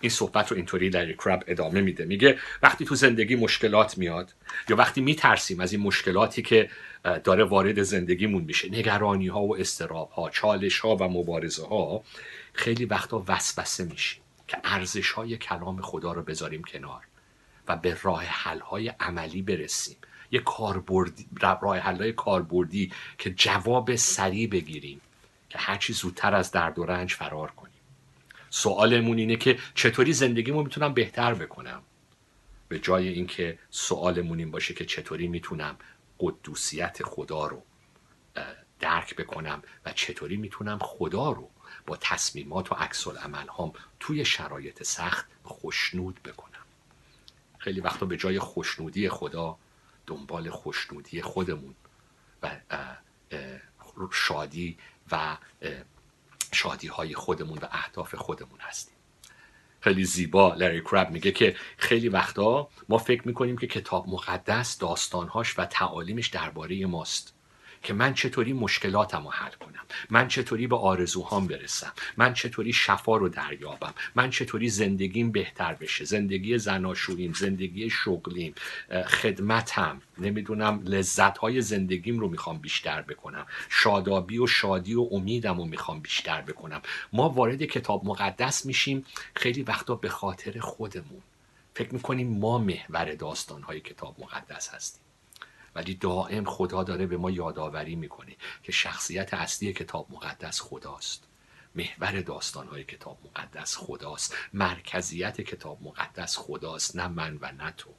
این 0.00 0.10
صحبت 0.10 0.50
رو 0.50 0.56
اینطوری 0.56 0.90
لری 0.90 1.12
کرب 1.12 1.44
ادامه 1.46 1.80
میده. 1.80 2.04
میگه 2.04 2.38
وقتی 2.62 2.84
تو 2.84 2.94
زندگی 2.94 3.36
مشکلات 3.36 3.98
میاد 3.98 4.34
یا 4.68 4.76
وقتی 4.76 5.00
میترسیم 5.00 5.60
از 5.60 5.72
این 5.72 5.82
مشکلاتی 5.82 6.42
که 6.42 6.70
داره 7.24 7.44
وارد 7.44 7.82
زندگیمون 7.82 8.44
میشه 8.44 8.68
نگرانی 8.68 9.28
ها 9.28 9.40
و 9.40 9.56
اضطراب 9.56 10.10
ها 10.10 10.30
چالش 10.30 10.78
ها 10.78 10.96
و 10.96 11.04
مبارزه 11.08 11.66
ها 11.66 12.04
خیلی 12.52 12.84
وقتا 12.84 13.24
وسوسه 13.28 13.84
میشیم 13.84 14.22
که 14.48 14.58
ارزش 14.64 15.10
های 15.10 15.36
کلام 15.36 15.80
خدا 15.80 16.12
رو 16.12 16.22
بذاریم 16.22 16.62
کنار 16.62 17.02
و 17.68 17.76
به 17.76 17.98
راه 18.02 18.24
حل 18.24 18.60
های 18.60 18.88
عملی 18.88 19.42
برسیم. 19.42 19.96
یه 20.30 20.40
کاربردی 20.40 21.26
راه 21.40 21.78
حل 21.78 21.96
های 21.96 22.12
کاربردی 22.12 22.92
که 23.18 23.30
جواب 23.30 23.94
سریع 23.96 24.48
بگیریم 24.48 25.00
که 25.48 25.58
هرچی 25.58 25.92
زودتر 25.92 26.34
از 26.34 26.50
درد 26.50 26.78
و 26.78 26.84
رنج 26.84 27.14
فرار 27.14 27.50
کنیم. 27.50 27.80
سوالمون 28.50 29.18
اینه 29.18 29.36
که 29.36 29.58
چطوری 29.74 30.12
زندگیمو 30.12 30.62
می‌تونم 30.62 30.94
بهتر 30.94 31.34
بکنم؟ 31.34 31.82
به 32.68 32.78
جای 32.78 33.08
اینکه 33.08 33.58
سوالمون 33.70 34.38
این 34.38 34.50
باشه 34.50 34.74
که 34.74 34.84
چطوری 34.84 35.28
می‌تونم 35.28 35.76
قدوسیت 36.18 37.02
خدا 37.02 37.46
رو 37.46 37.62
درک 38.80 39.16
بکنم 39.16 39.62
و 39.84 39.92
چطوری 39.92 40.36
می‌تونم 40.36 40.78
خدا 40.78 41.30
رو 41.30 41.50
با 41.86 41.96
تصمیمات 41.96 42.72
و 42.72 42.74
عکس 42.74 43.06
العمل 43.06 43.46
هام 43.46 43.72
توی 44.00 44.24
شرایط 44.24 44.82
سخت 44.82 45.26
خوشنود 45.42 46.20
بکنم. 46.22 46.50
خیلی 47.58 47.80
وقتا 47.80 48.06
به 48.06 48.16
جای 48.16 48.38
خوشنودی 48.38 49.08
خدا 49.08 49.56
دنبال 50.10 50.50
خوشنودی 50.50 51.22
خودمون 51.22 51.74
و 52.42 52.50
شادی 54.12 54.78
و 55.12 55.36
شادی 56.52 56.88
های 56.88 57.14
خودمون 57.14 57.58
و 57.58 57.66
اهداف 57.70 58.14
خودمون 58.14 58.60
هستیم. 58.60 58.94
خیلی 59.80 60.04
زیبا. 60.04 60.54
لری 60.54 60.80
کرب 60.80 61.10
میگه 61.10 61.32
که 61.32 61.56
خیلی 61.76 62.08
وقتا 62.08 62.68
ما 62.88 62.98
فکر 62.98 63.28
می‌کنیم 63.28 63.58
که 63.58 63.66
کتاب 63.66 64.08
مقدس 64.08 64.78
داستانهاش 64.78 65.58
و 65.58 65.64
تعالیمش 65.64 66.28
درباره 66.28 66.86
ماست. 66.86 67.34
که 67.82 67.94
من 67.94 68.14
چطوری 68.14 68.52
مشکلاتم 68.52 69.24
رو 69.24 69.30
حل 69.30 69.50
کنم. 69.50 69.84
من 70.10 70.28
چطوری 70.28 70.66
به 70.66 70.76
آرزوهام 70.76 71.46
برسم. 71.46 71.92
من 72.16 72.34
چطوری 72.34 72.72
شفا 72.72 73.16
رو 73.16 73.28
دریابم. 73.28 73.94
من 74.14 74.30
چطوری 74.30 74.68
زندگیم 74.68 75.32
بهتر 75.32 75.74
بشه. 75.74 76.04
زندگی 76.04 76.58
زناشوییم 76.58 77.32
زندگی 77.32 77.90
شغلیم 77.90 78.54
خدمتم. 79.06 80.02
نمی‌دونم 80.18 80.82
لذتهای 80.84 81.60
زندگیم 81.60 82.18
رو 82.18 82.28
می‌خوام 82.28 82.58
بیشتر 82.58 83.02
بکنم. 83.02 83.46
شادابی 83.68 84.38
و 84.38 84.46
شادی 84.46 84.94
و 84.94 85.08
امیدم 85.10 85.58
رو 85.58 85.64
می‌خوام 85.64 86.00
بیشتر 86.00 86.42
بکنم. 86.42 86.82
ما 87.12 87.28
وارد 87.28 87.62
کتاب 87.64 88.04
مقدس 88.04 88.66
میشیم. 88.66 89.04
خیلی 89.34 89.62
وقتا 89.62 89.94
به 89.94 90.08
خاطر 90.08 90.60
خودمون. 90.60 91.22
فکر 91.74 91.94
می‌کنیم 91.94 92.38
ما 92.38 92.58
محور 92.58 93.14
داستانهای 93.14 93.80
کتاب 93.80 94.16
مقدس 94.18 94.68
هستیم. 94.68 95.02
ولی 95.74 95.94
دائم 95.94 96.44
خدا 96.44 96.82
داره 96.82 97.06
به 97.06 97.16
ما 97.16 97.30
یادآوری 97.30 97.94
می‌کنه 97.94 98.36
که 98.62 98.72
شخصیت 98.72 99.34
اصلی 99.34 99.72
کتاب 99.72 100.06
مقدس 100.10 100.60
خداست. 100.60 101.26
محور 101.74 102.20
داستانهای 102.20 102.84
کتاب 102.84 103.18
مقدس 103.24 103.76
خداست. 103.76 104.36
مرکزیت 104.52 105.40
کتاب 105.40 105.82
مقدس 105.82 106.36
خداست 106.36 106.96
نه 106.96 107.08
من 107.08 107.38
و 107.40 107.52
نه 107.52 107.70
تو. 107.70 107.90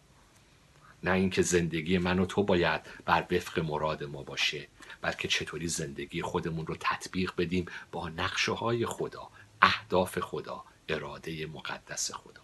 نه 1.03 1.11
اینکه 1.11 1.41
زندگی 1.41 1.97
من 1.97 2.19
و 2.19 2.25
تو 2.25 2.43
باید 2.43 2.81
بر 3.05 3.25
وفق 3.31 3.59
مراد 3.59 4.03
ما 4.03 4.23
باشه 4.23 4.67
بلکه 5.01 5.27
چطوری 5.27 5.67
زندگی 5.67 6.21
خودمون 6.21 6.65
رو 6.65 6.75
تطبیق 6.79 7.33
بدیم 7.37 7.65
با 7.91 8.09
نقشه 8.09 8.51
های 8.51 8.85
خدا 8.85 9.29
اهداف 9.61 10.19
خدا 10.19 10.63
اراده 10.89 11.45
مقدس 11.45 12.11
خدا. 12.11 12.41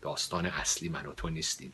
داستان 0.00 0.46
اصلی 0.46 0.88
من 0.88 1.06
و 1.06 1.12
تو 1.12 1.28
نیستیم. 1.28 1.72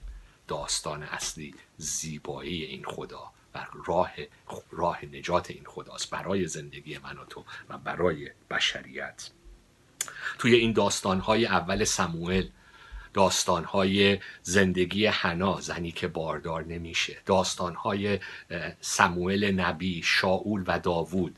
داستان 0.51 1.03
اصلی 1.03 1.55
زیبایی 1.76 2.64
این 2.64 2.84
خدا 2.84 3.32
و 3.55 3.66
راه 3.86 4.11
راه 4.70 5.05
نجات 5.05 5.51
این 5.51 5.64
خداست 5.66 6.11
برای 6.11 6.46
زندگی 6.46 6.98
من 6.98 7.18
و 7.18 7.24
تو 7.24 7.44
و 7.68 7.78
برای 7.78 8.30
بشریت. 8.51 9.30
توی 10.38 10.55
این 10.55 10.72
داستانهای 10.72 11.46
اول 11.46 11.84
سموئل 11.84 12.48
داستانهای 13.14 14.18
زندگی 14.42 15.07
حنا 15.07 15.61
زنی 15.61 15.92
که 15.92 16.09
باردار 16.09 16.64
نمیشه 16.64 17.18
داستانهای 17.26 18.18
سموئل 18.80 19.61
نبی 19.61 20.03
شاول 20.03 20.64
و 20.66 20.78
داوود 20.78 21.36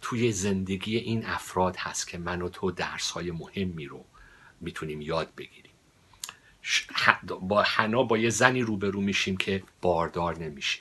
توی 0.00 0.32
زندگی 0.32 0.96
این 0.96 1.26
افراد 1.26 1.76
هست 1.76 2.08
که 2.08 2.18
من 2.18 2.42
و 2.42 2.48
تو 2.48 2.70
درسهای 2.70 3.30
مهمی 3.30 3.86
رو 3.86 4.04
می‌تونیم 4.60 5.00
یاد 5.00 5.34
بگیریم. 5.36 5.63
با 7.40 7.62
حنا 7.62 8.02
با 8.02 8.18
یه 8.18 8.30
زنی 8.30 8.62
روبرو 8.62 9.00
میشیم 9.00 9.36
که 9.36 9.62
باردار 9.80 10.38
نمیشه 10.38 10.80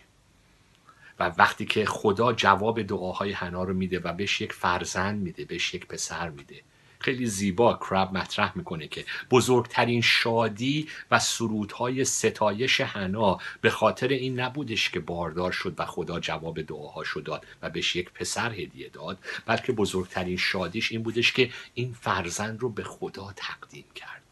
و 1.19 1.31
وقتی 1.37 1.65
که 1.65 1.85
خدا 1.85 2.33
جواب 2.33 2.81
دعاهای 2.81 3.31
حنا 3.31 3.63
رو 3.63 3.73
میده 3.73 3.99
و 3.99 4.13
بهش 4.13 4.41
یک 4.41 4.53
فرزند 4.53 5.21
میده 5.21 5.45
بهش 5.45 5.73
یک 5.73 5.87
پسر 5.87 6.29
میده. 6.29 6.61
خیلی 6.99 7.25
زیبا 7.25 7.73
کرب 7.73 8.13
مطرح 8.17 8.57
می‌کنه 8.57 8.87
که 8.87 9.05
بزرگترین 9.31 10.01
شادی 10.01 10.87
و 11.11 11.19
سرودهای 11.19 12.05
ستایش 12.05 12.81
حنا 12.81 13.37
به 13.61 13.69
خاطر 13.69 14.07
این 14.07 14.39
نبودش 14.39 14.89
که 14.89 14.99
باردار 14.99 15.51
شد 15.51 15.75
و 15.77 15.85
خدا 15.85 16.19
جواب 16.19 16.61
دعاهاشو 16.61 17.19
داد 17.19 17.45
و 17.61 17.69
بهش 17.69 17.95
یک 17.95 18.11
پسر 18.11 18.51
هدیه 18.51 18.89
داد 18.89 19.19
بلکه 19.45 19.71
بزرگترین 19.71 20.37
شادیش 20.37 20.91
این 20.91 21.03
بودش 21.03 21.33
که 21.33 21.49
این 21.73 21.95
فرزند 22.01 22.61
رو 22.61 22.69
به 22.69 22.83
خدا 22.83 23.33
تقدیم 23.35 23.85
کرد. 23.95 24.22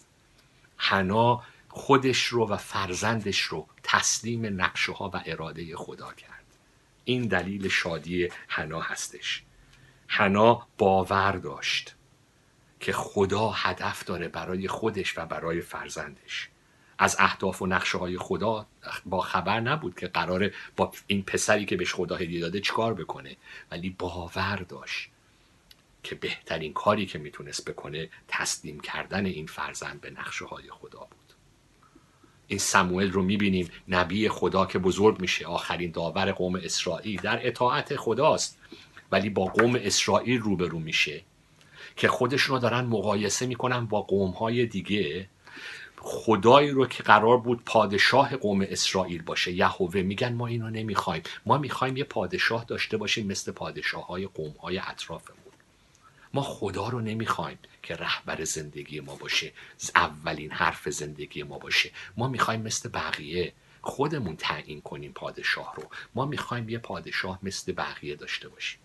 حنا 0.83 1.43
خودش 1.69 2.25
رو 2.25 2.49
و 2.49 2.57
فرزندش 2.57 3.41
رو 3.41 3.67
تسلیم 3.83 4.61
نقشه 4.61 4.91
ها 4.91 5.11
و 5.13 5.21
اراده 5.25 5.75
خدا 5.75 6.13
کرد. 6.13 6.45
این 7.05 7.27
دلیل 7.27 7.67
شادی 7.67 8.29
حنا 8.47 8.79
هستش. 8.79 9.43
حنا 10.07 10.67
باور 10.77 11.31
داشت 11.31 11.95
که 12.79 12.93
خدا 12.93 13.49
هدف 13.49 14.03
داره 14.05 14.27
برای 14.27 14.67
خودش 14.67 15.17
و 15.17 15.25
برای 15.25 15.61
فرزندش. 15.61 16.49
از 16.97 17.15
اهداف 17.19 17.61
و 17.61 17.67
نقشه 17.67 17.97
های 17.97 18.17
خدا 18.17 18.65
با 19.05 19.21
خبر 19.21 19.59
نبود 19.59 19.99
که 19.99 20.07
قراره 20.07 20.53
با 20.75 20.91
این 21.07 21.23
پسری 21.23 21.65
که 21.65 21.75
بهش 21.75 21.93
خدا 21.93 22.15
هدیه 22.15 22.41
داده 22.41 22.59
چیکار 22.59 22.93
بکنه. 22.93 23.37
ولی 23.71 23.89
باور 23.89 24.55
داشت. 24.55 25.09
که 26.03 26.15
بهترین 26.15 26.73
کاری 26.73 27.05
که 27.05 27.19
می‌تونست 27.19 27.69
بکنه 27.69 28.09
تسلیم 28.27 28.79
کردن 28.79 29.25
این 29.25 29.47
فرزند 29.47 30.01
به 30.01 30.09
نقشه 30.09 30.45
های 30.45 30.69
خدا 30.69 30.99
بود. 30.99 31.33
این 32.47 32.59
سموئل 32.59 33.11
رو 33.11 33.23
می‌بینیم 33.23 33.69
نبی 33.87 34.29
خدا 34.29 34.65
که 34.65 34.79
بزرگ 34.79 35.19
میشه 35.19 35.45
آخرین 35.47 35.91
داور 35.91 36.31
قوم 36.31 36.55
اسرائیل 36.55 37.21
در 37.21 37.47
اطاعت 37.47 37.95
خداست 37.95 38.57
ولی 39.11 39.29
با 39.29 39.45
قوم 39.45 39.75
اسرائیل 39.75 40.39
روبرو 40.39 40.79
میشه 40.79 41.21
که 41.95 42.07
خودشون 42.07 42.55
رو 42.55 42.61
دارن 42.61 42.85
مقایسه 42.85 43.45
می‌کنن 43.45 43.85
با 43.85 44.01
قوم 44.01 44.31
های 44.31 44.65
دیگه. 44.65 45.29
خدایی 46.03 46.69
رو 46.69 46.85
که 46.85 47.03
قرار 47.03 47.37
بود 47.37 47.63
پادشاه 47.65 48.35
قوم 48.35 48.61
اسرائیل 48.61 49.21
باشه 49.21 49.51
یهوه 49.51 50.01
میگن 50.01 50.33
ما 50.33 50.47
اینو 50.47 50.69
نمی‌خوایم. 50.69 51.23
ما 51.45 51.57
می‌خوایم 51.57 51.97
یه 51.97 52.03
پادشاه 52.03 52.65
داشته 52.65 52.97
باشیم 52.97 53.27
مثل 53.27 53.51
پادشاه 53.51 54.07
های 54.07 54.27
قوم 54.27 54.51
های 54.51 54.77
اطرافمون. 54.77 55.40
ما 56.33 56.41
خدا 56.41 56.89
رو 56.89 57.01
نمی‌خوایم 57.01 57.59
که 57.83 57.95
رهبر 57.95 58.43
زندگی 58.43 58.99
ما 58.99 59.15
باشه 59.15 59.53
اولین 59.95 60.51
حرف 60.51 60.89
زندگی 60.89 61.43
ما 61.43 61.59
باشه. 61.59 61.91
ما 62.17 62.27
می‌خوایم 62.27 62.61
مثل 62.61 62.89
بقیه 62.89 63.53
خودمون 63.81 64.35
تعیین 64.35 64.81
کنیم 64.81 65.11
پادشاه 65.11 65.73
رو. 65.75 65.83
ما 66.15 66.25
می‌خوایم 66.25 66.69
یه 66.69 66.77
پادشاه 66.77 67.39
مثل 67.43 67.71
بقیه 67.71 68.15
داشته 68.15 68.49
باشیم. 68.49 68.79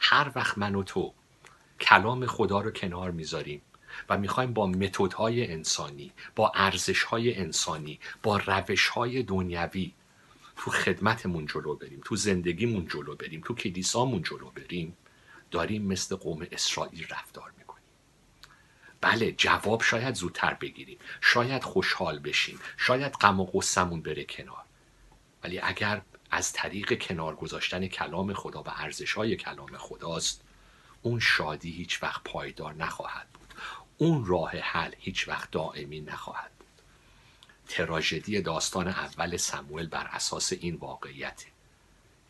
هر 0.00 0.32
وقت 0.34 0.58
من 0.58 0.74
و 0.74 0.82
تو 0.82 1.12
کلام 1.80 2.26
خدا 2.26 2.60
رو 2.60 2.70
کنار 2.70 3.10
می‌ذاریم 3.10 3.62
و 4.08 4.18
می‌خوایم 4.18 4.52
با 4.52 4.66
متدهای 4.66 5.52
انسانی 5.52 6.12
با 6.36 6.52
ارزشهای 6.54 7.34
انسانی 7.34 8.00
با 8.22 8.36
روشهای 8.36 9.22
دنیوی 9.22 9.92
تو 10.56 10.70
خدمتمون 10.70 11.46
جلو 11.46 11.74
بریم 11.74 12.00
تو 12.04 12.16
زندگیمون 12.16 12.86
جلو 12.86 13.14
بریم 13.16 13.40
تو 13.44 13.54
کلیسامون 13.54 14.22
جلو 14.22 14.50
بریم 14.50 14.96
داریم 15.52 15.82
مثل 15.82 16.16
قوم 16.16 16.46
اسرائیل 16.52 17.06
رفتار 17.10 17.52
می‌کنیم. 17.58 17.84
بله 19.00 19.32
جواب 19.32 19.82
شاید 19.82 20.14
زودتر 20.14 20.54
بگیریم. 20.54 20.98
شاید 21.20 21.64
خوشحال 21.64 22.18
بشیم. 22.18 22.60
شاید 22.76 23.12
غم 23.12 23.40
و 23.40 23.44
غصمون 23.44 24.02
بره 24.02 24.24
کنار. 24.24 24.64
ولی 25.44 25.58
اگر 25.58 26.02
از 26.30 26.52
طریق 26.52 27.02
کنار 27.02 27.36
گذاشتن 27.36 27.86
کلام 27.86 28.34
خدا 28.34 28.62
و 28.62 28.68
ارزش 28.68 29.12
های 29.12 29.36
کلام 29.36 29.76
خداست 29.76 30.44
اون 31.02 31.20
شادی 31.20 31.70
هیچ 31.70 32.02
وقت 32.02 32.22
پایدار 32.24 32.74
نخواهد 32.74 33.28
بود. 33.28 33.54
اون 33.98 34.24
راه 34.26 34.50
حل 34.50 34.92
هیچ 34.98 35.28
وقت 35.28 35.50
دائمی 35.50 36.00
نخواهد 36.00 36.50
بود. 36.58 36.82
تراژدی 37.68 38.40
داستان 38.40 38.88
اول 38.88 39.36
سموئل 39.36 39.86
بر 39.86 40.06
اساس 40.06 40.52
این 40.52 40.74
واقعیته. 40.74 41.51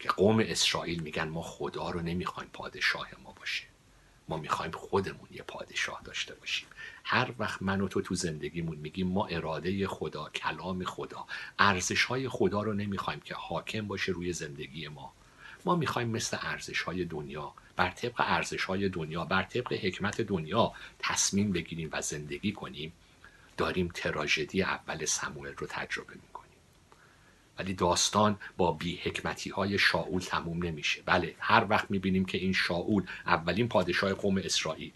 که 0.02 0.08
قوم 0.08 0.38
اسرائیل 0.40 1.02
میگن 1.02 1.28
ما 1.28 1.42
خدا 1.42 1.90
رو 1.90 2.00
نمی‌خوایم 2.00 2.50
پادشاه 2.52 3.08
ما 3.24 3.32
باشه. 3.32 3.64
ما 4.28 4.36
می‌خوایم 4.36 4.70
خودمون 4.70 5.28
یه 5.30 5.42
پادشاه 5.42 6.02
داشته 6.04 6.34
باشیم. 6.34 6.68
هر 7.04 7.32
وقت 7.38 7.62
من 7.62 7.80
و 7.80 7.88
تو 7.88 8.00
تو 8.00 8.14
زندگیمون 8.14 8.76
میگیم 8.76 9.06
ما 9.06 9.26
اراده 9.26 9.86
خدا 9.86 10.30
کلام 10.34 10.84
خدا 10.84 11.26
ارزش 11.58 12.04
های 12.04 12.28
خدا 12.28 12.62
رو 12.62 12.72
نمی‌خوایم 12.74 13.20
که 13.20 13.34
حاکم 13.34 13.86
باشه 13.86 14.12
روی 14.12 14.32
زندگی 14.32 14.88
ما. 14.88 15.12
ما 15.64 15.76
می‌خوایم 15.76 16.08
مثل 16.08 16.36
ارزش 16.40 16.82
های 16.82 17.04
دنیا 17.04 17.52
بر 17.76 17.90
طبق 17.90 18.14
ارزش 18.18 18.64
های 18.64 18.88
دنیا 18.88 19.24
بر 19.24 19.42
طبق 19.42 19.72
حکمت 19.72 20.20
دنیا 20.20 20.72
تصمیم 20.98 21.52
بگیریم 21.52 21.88
و 21.92 22.02
زندگی 22.02 22.52
کنیم. 22.52 22.92
داریم 23.56 23.90
تراژدی 23.94 24.62
اول 24.62 25.04
سموئل 25.04 25.54
رو 25.54 25.66
تجربه 25.66 26.14
می‌کنیم. 26.14 26.31
ولی 27.58 27.74
داستان 27.74 28.38
با 28.56 28.72
بی 28.72 28.96
حکمتی 28.96 29.50
های 29.50 29.78
شاول 29.78 30.20
تموم 30.20 30.62
نمیشه. 30.62 31.02
بله 31.06 31.34
هر 31.38 31.66
وقت 31.68 31.90
می‌بینیم 31.90 32.24
که 32.24 32.38
این 32.38 32.52
شاول 32.52 33.02
اولین 33.26 33.68
پادشاه 33.68 34.14
قوم 34.14 34.38
اسرائیل 34.38 34.92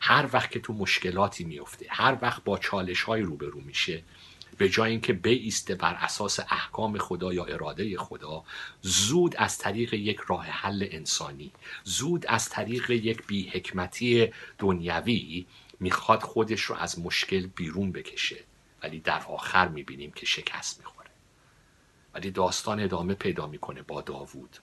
هر 0.00 0.28
وقت 0.32 0.50
که 0.50 0.60
تو 0.60 0.72
مشکلاتی 0.72 1.44
میفته 1.44 1.86
هر 1.88 2.18
وقت 2.22 2.44
با 2.44 2.58
چالش 2.58 3.02
های 3.02 3.22
روبرو 3.22 3.60
میشه 3.60 4.02
به 4.58 4.68
جای 4.68 4.90
اینکه 4.90 5.12
بایسته 5.12 5.74
بر 5.74 5.94
اساس 5.94 6.40
احکام 6.40 6.98
خدا 6.98 7.32
یا 7.32 7.44
اراده 7.44 7.98
خدا 7.98 8.44
زود 8.82 9.36
از 9.36 9.58
طریق 9.58 9.94
یک 9.94 10.20
راه 10.26 10.46
حل 10.46 10.88
انسانی 10.90 11.52
زود 11.84 12.26
از 12.26 12.48
طریق 12.48 12.90
یک 12.90 13.26
بی 13.26 13.48
حکمتی 13.48 14.28
دنیوی 14.58 15.46
می‌خواد 15.80 16.22
خودش 16.22 16.60
رو 16.60 16.74
از 16.74 16.98
مشکل 16.98 17.46
بیرون 17.46 17.92
بکشه. 17.92 18.44
ولی 18.82 19.00
در 19.00 19.22
آخر 19.28 19.68
می‌بینیم 19.68 20.12
که 20.12 20.26
شکست 20.26 20.78
می‌خوره. 20.78 21.01
ولی 22.14 22.30
داستان 22.30 22.80
ادامه 22.80 23.14
پیدا 23.14 23.46
می‌کنه 23.46 23.82
با 23.82 24.00
داوود. 24.00 24.56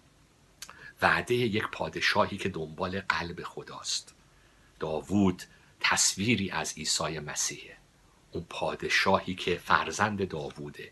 وعده 1.02 1.36
یک 1.36 1.64
پادشاهی 1.72 2.38
که 2.38 2.50
دنبال 2.50 3.02
قلب 3.02 3.44
خداست. 3.44 4.16
داوود 4.80 5.44
تصویری 5.80 6.50
از 6.50 6.74
عیسی 6.78 7.20
مسیحه 7.20 7.78
اون 8.32 8.46
پادشاهی 8.50 9.36
که 9.36 9.58
فرزند 9.58 10.28
داووده 10.28 10.92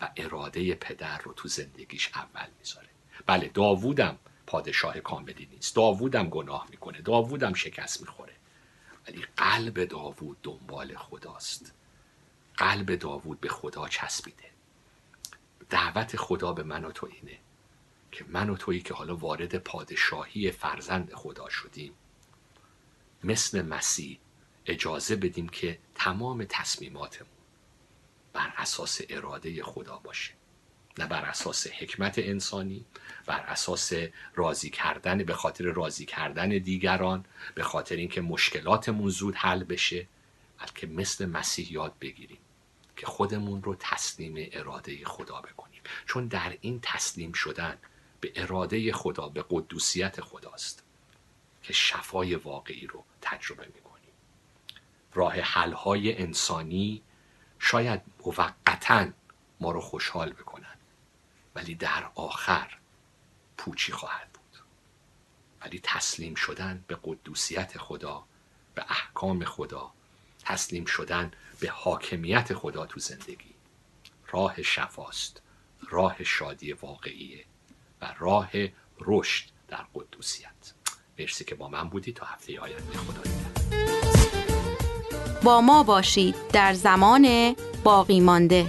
و 0.00 0.10
اراده 0.16 0.74
پدر 0.74 1.18
رو 1.18 1.32
تو 1.32 1.48
زندگیش 1.48 2.10
اول 2.14 2.46
می‌ذاره. 2.58 2.88
بله 3.26 3.48
داوودم 3.48 4.18
پادشاه 4.46 5.00
کاملی 5.00 5.48
نیست. 5.52 5.76
داوودم 5.76 6.28
گناه 6.28 6.66
می‌کنه. 6.70 7.00
داوودم 7.00 7.54
شکست 7.54 8.00
می‌خوره. 8.00 8.32
ولی 9.08 9.24
قلب 9.36 9.84
داوود 9.84 10.36
دنبال 10.42 10.96
خداست. 10.96 11.72
قلب 12.56 12.94
داوود 12.94 13.40
به 13.40 13.48
خدا 13.48 13.88
چسبیده. 13.88 14.44
دعوت 15.70 16.16
خدا 16.16 16.52
به 16.52 16.62
من 16.62 16.84
و 16.84 16.92
تو 16.92 17.06
اینه 17.06 17.38
که 18.12 18.24
من 18.28 18.50
و 18.50 18.56
تویی 18.56 18.80
که 18.80 18.94
حالا 18.94 19.16
وارد 19.16 19.58
پادشاهی 19.58 20.50
فرزند 20.50 21.12
خدا 21.14 21.48
شدیم. 21.48 21.92
مثل 23.24 23.62
مسیح 23.62 24.18
اجازه 24.66 25.16
بدیم 25.16 25.48
که 25.48 25.78
تمام 25.94 26.44
تصمیماتمون 26.48 27.30
بر 28.32 28.52
اساس 28.56 29.00
اراده 29.08 29.62
خدا 29.62 29.98
باشه. 29.98 30.32
نه 30.98 31.06
بر 31.06 31.24
اساس 31.24 31.66
حکمت 31.66 32.18
انسانی 32.18 32.84
بر 33.26 33.40
اساس 33.40 33.92
راضی 34.34 34.70
کردن 34.70 35.18
به 35.18 35.34
خاطر 35.34 35.64
راضی 35.64 36.06
کردن 36.06 36.48
دیگران 36.48 37.24
به 37.54 37.62
خاطر 37.62 37.96
اینکه 37.96 38.20
مشکلاتمون 38.20 39.10
زود 39.10 39.34
حل 39.34 39.64
بشه 39.64 40.06
بلکه 40.58 40.86
مثل 40.86 41.26
مسیح 41.26 41.72
یاد 41.72 41.94
بگیریم. 42.00 42.38
که 43.00 43.06
خودمون 43.06 43.62
رو 43.62 43.76
تسلیم 43.78 44.48
اراده 44.52 45.04
خدا 45.04 45.40
بکنیم. 45.40 45.82
چون 46.06 46.26
در 46.26 46.58
این 46.60 46.80
تسلیم 46.82 47.32
شدن 47.32 47.78
به 48.20 48.32
اراده 48.36 48.92
خدا 48.92 49.28
به 49.28 49.44
قدوسیت 49.50 50.20
خداست 50.20 50.82
که 51.62 51.72
شفای 51.72 52.34
واقعی 52.34 52.86
رو 52.86 53.04
تجربه 53.20 53.66
می‌کنیم. 53.74 54.12
راه 55.14 55.34
حلهای 55.34 56.18
انسانی 56.18 57.02
شاید 57.58 58.02
موقتا 58.26 59.06
ما 59.60 59.70
رو 59.70 59.80
خوشحال 59.80 60.32
بکنن 60.32 60.76
ولی 61.54 61.74
در 61.74 62.10
آخر 62.14 62.78
پوچی 63.58 63.92
خواهد 63.92 64.28
بود. 64.32 64.62
ولی 65.60 65.80
تسلیم 65.82 66.34
شدن 66.34 66.84
به 66.86 66.98
قدوسیت 67.04 67.78
خدا 67.78 68.24
به 68.74 68.84
احکام 68.88 69.44
خدا 69.44 69.92
تسلیم 70.44 70.84
شدن 70.84 71.30
به 71.60 71.70
حاکمیت 71.70 72.54
خدا 72.54 72.86
تو 72.86 73.00
زندگی. 73.00 73.54
راه 74.28 74.62
شفاست 74.62 75.42
راه 75.88 76.24
شادی 76.24 76.72
واقعیه 76.72 77.44
و 78.00 78.14
راه 78.18 78.50
رشد 79.00 79.44
در 79.68 79.84
قدوسیت. 79.94 80.74
مرسی 81.18 81.44
که 81.44 81.54
با 81.54 81.68
من 81.68 81.88
بودی 81.88 82.12
تا 82.12 82.26
هفته 82.26 82.60
آینده. 82.60 82.98
خدا 82.98 83.20
نگهدار. 83.20 83.80
با 85.42 85.60
ما 85.60 85.82
باشید 85.82 86.34
در 86.52 86.74
زمان 86.74 87.56
باقی 87.84 88.20
مانده. 88.20 88.66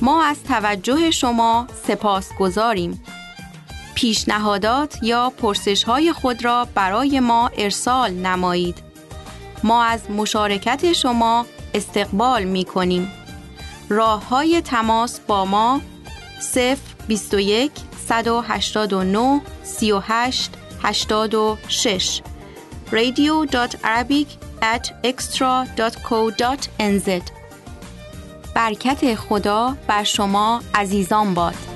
ما 0.00 0.24
از 0.24 0.44
توجه 0.44 1.10
شما 1.10 1.66
سپاس 1.86 2.32
گذاریم. 2.38 3.02
پیشنهادات 3.94 4.98
یا 5.02 5.30
پرسش 5.30 5.84
های 5.84 6.12
خود 6.12 6.44
را 6.44 6.68
برای 6.74 7.20
ما 7.20 7.48
ارسال 7.48 8.10
نمایید. 8.10 8.82
ما 9.64 9.84
از 9.84 10.10
مشارکت 10.10 10.92
شما 10.92 11.46
استقبال 11.74 12.44
می 12.44 12.64
کنیم 12.64 13.12
راه 13.88 14.28
های 14.28 14.60
تماس 14.60 15.20
با 15.20 15.44
ما 15.44 15.80
0 16.40 16.76
21 17.08 17.72
189 18.06 19.40
38 19.62 20.50
86 20.82 22.20
radio.arabic 22.92 24.26
at 24.62 24.92
برکت 28.54 29.14
خدا 29.14 29.76
بر 29.88 30.04
شما 30.04 30.62
عزیزان 30.74 31.34
باد. 31.34 31.73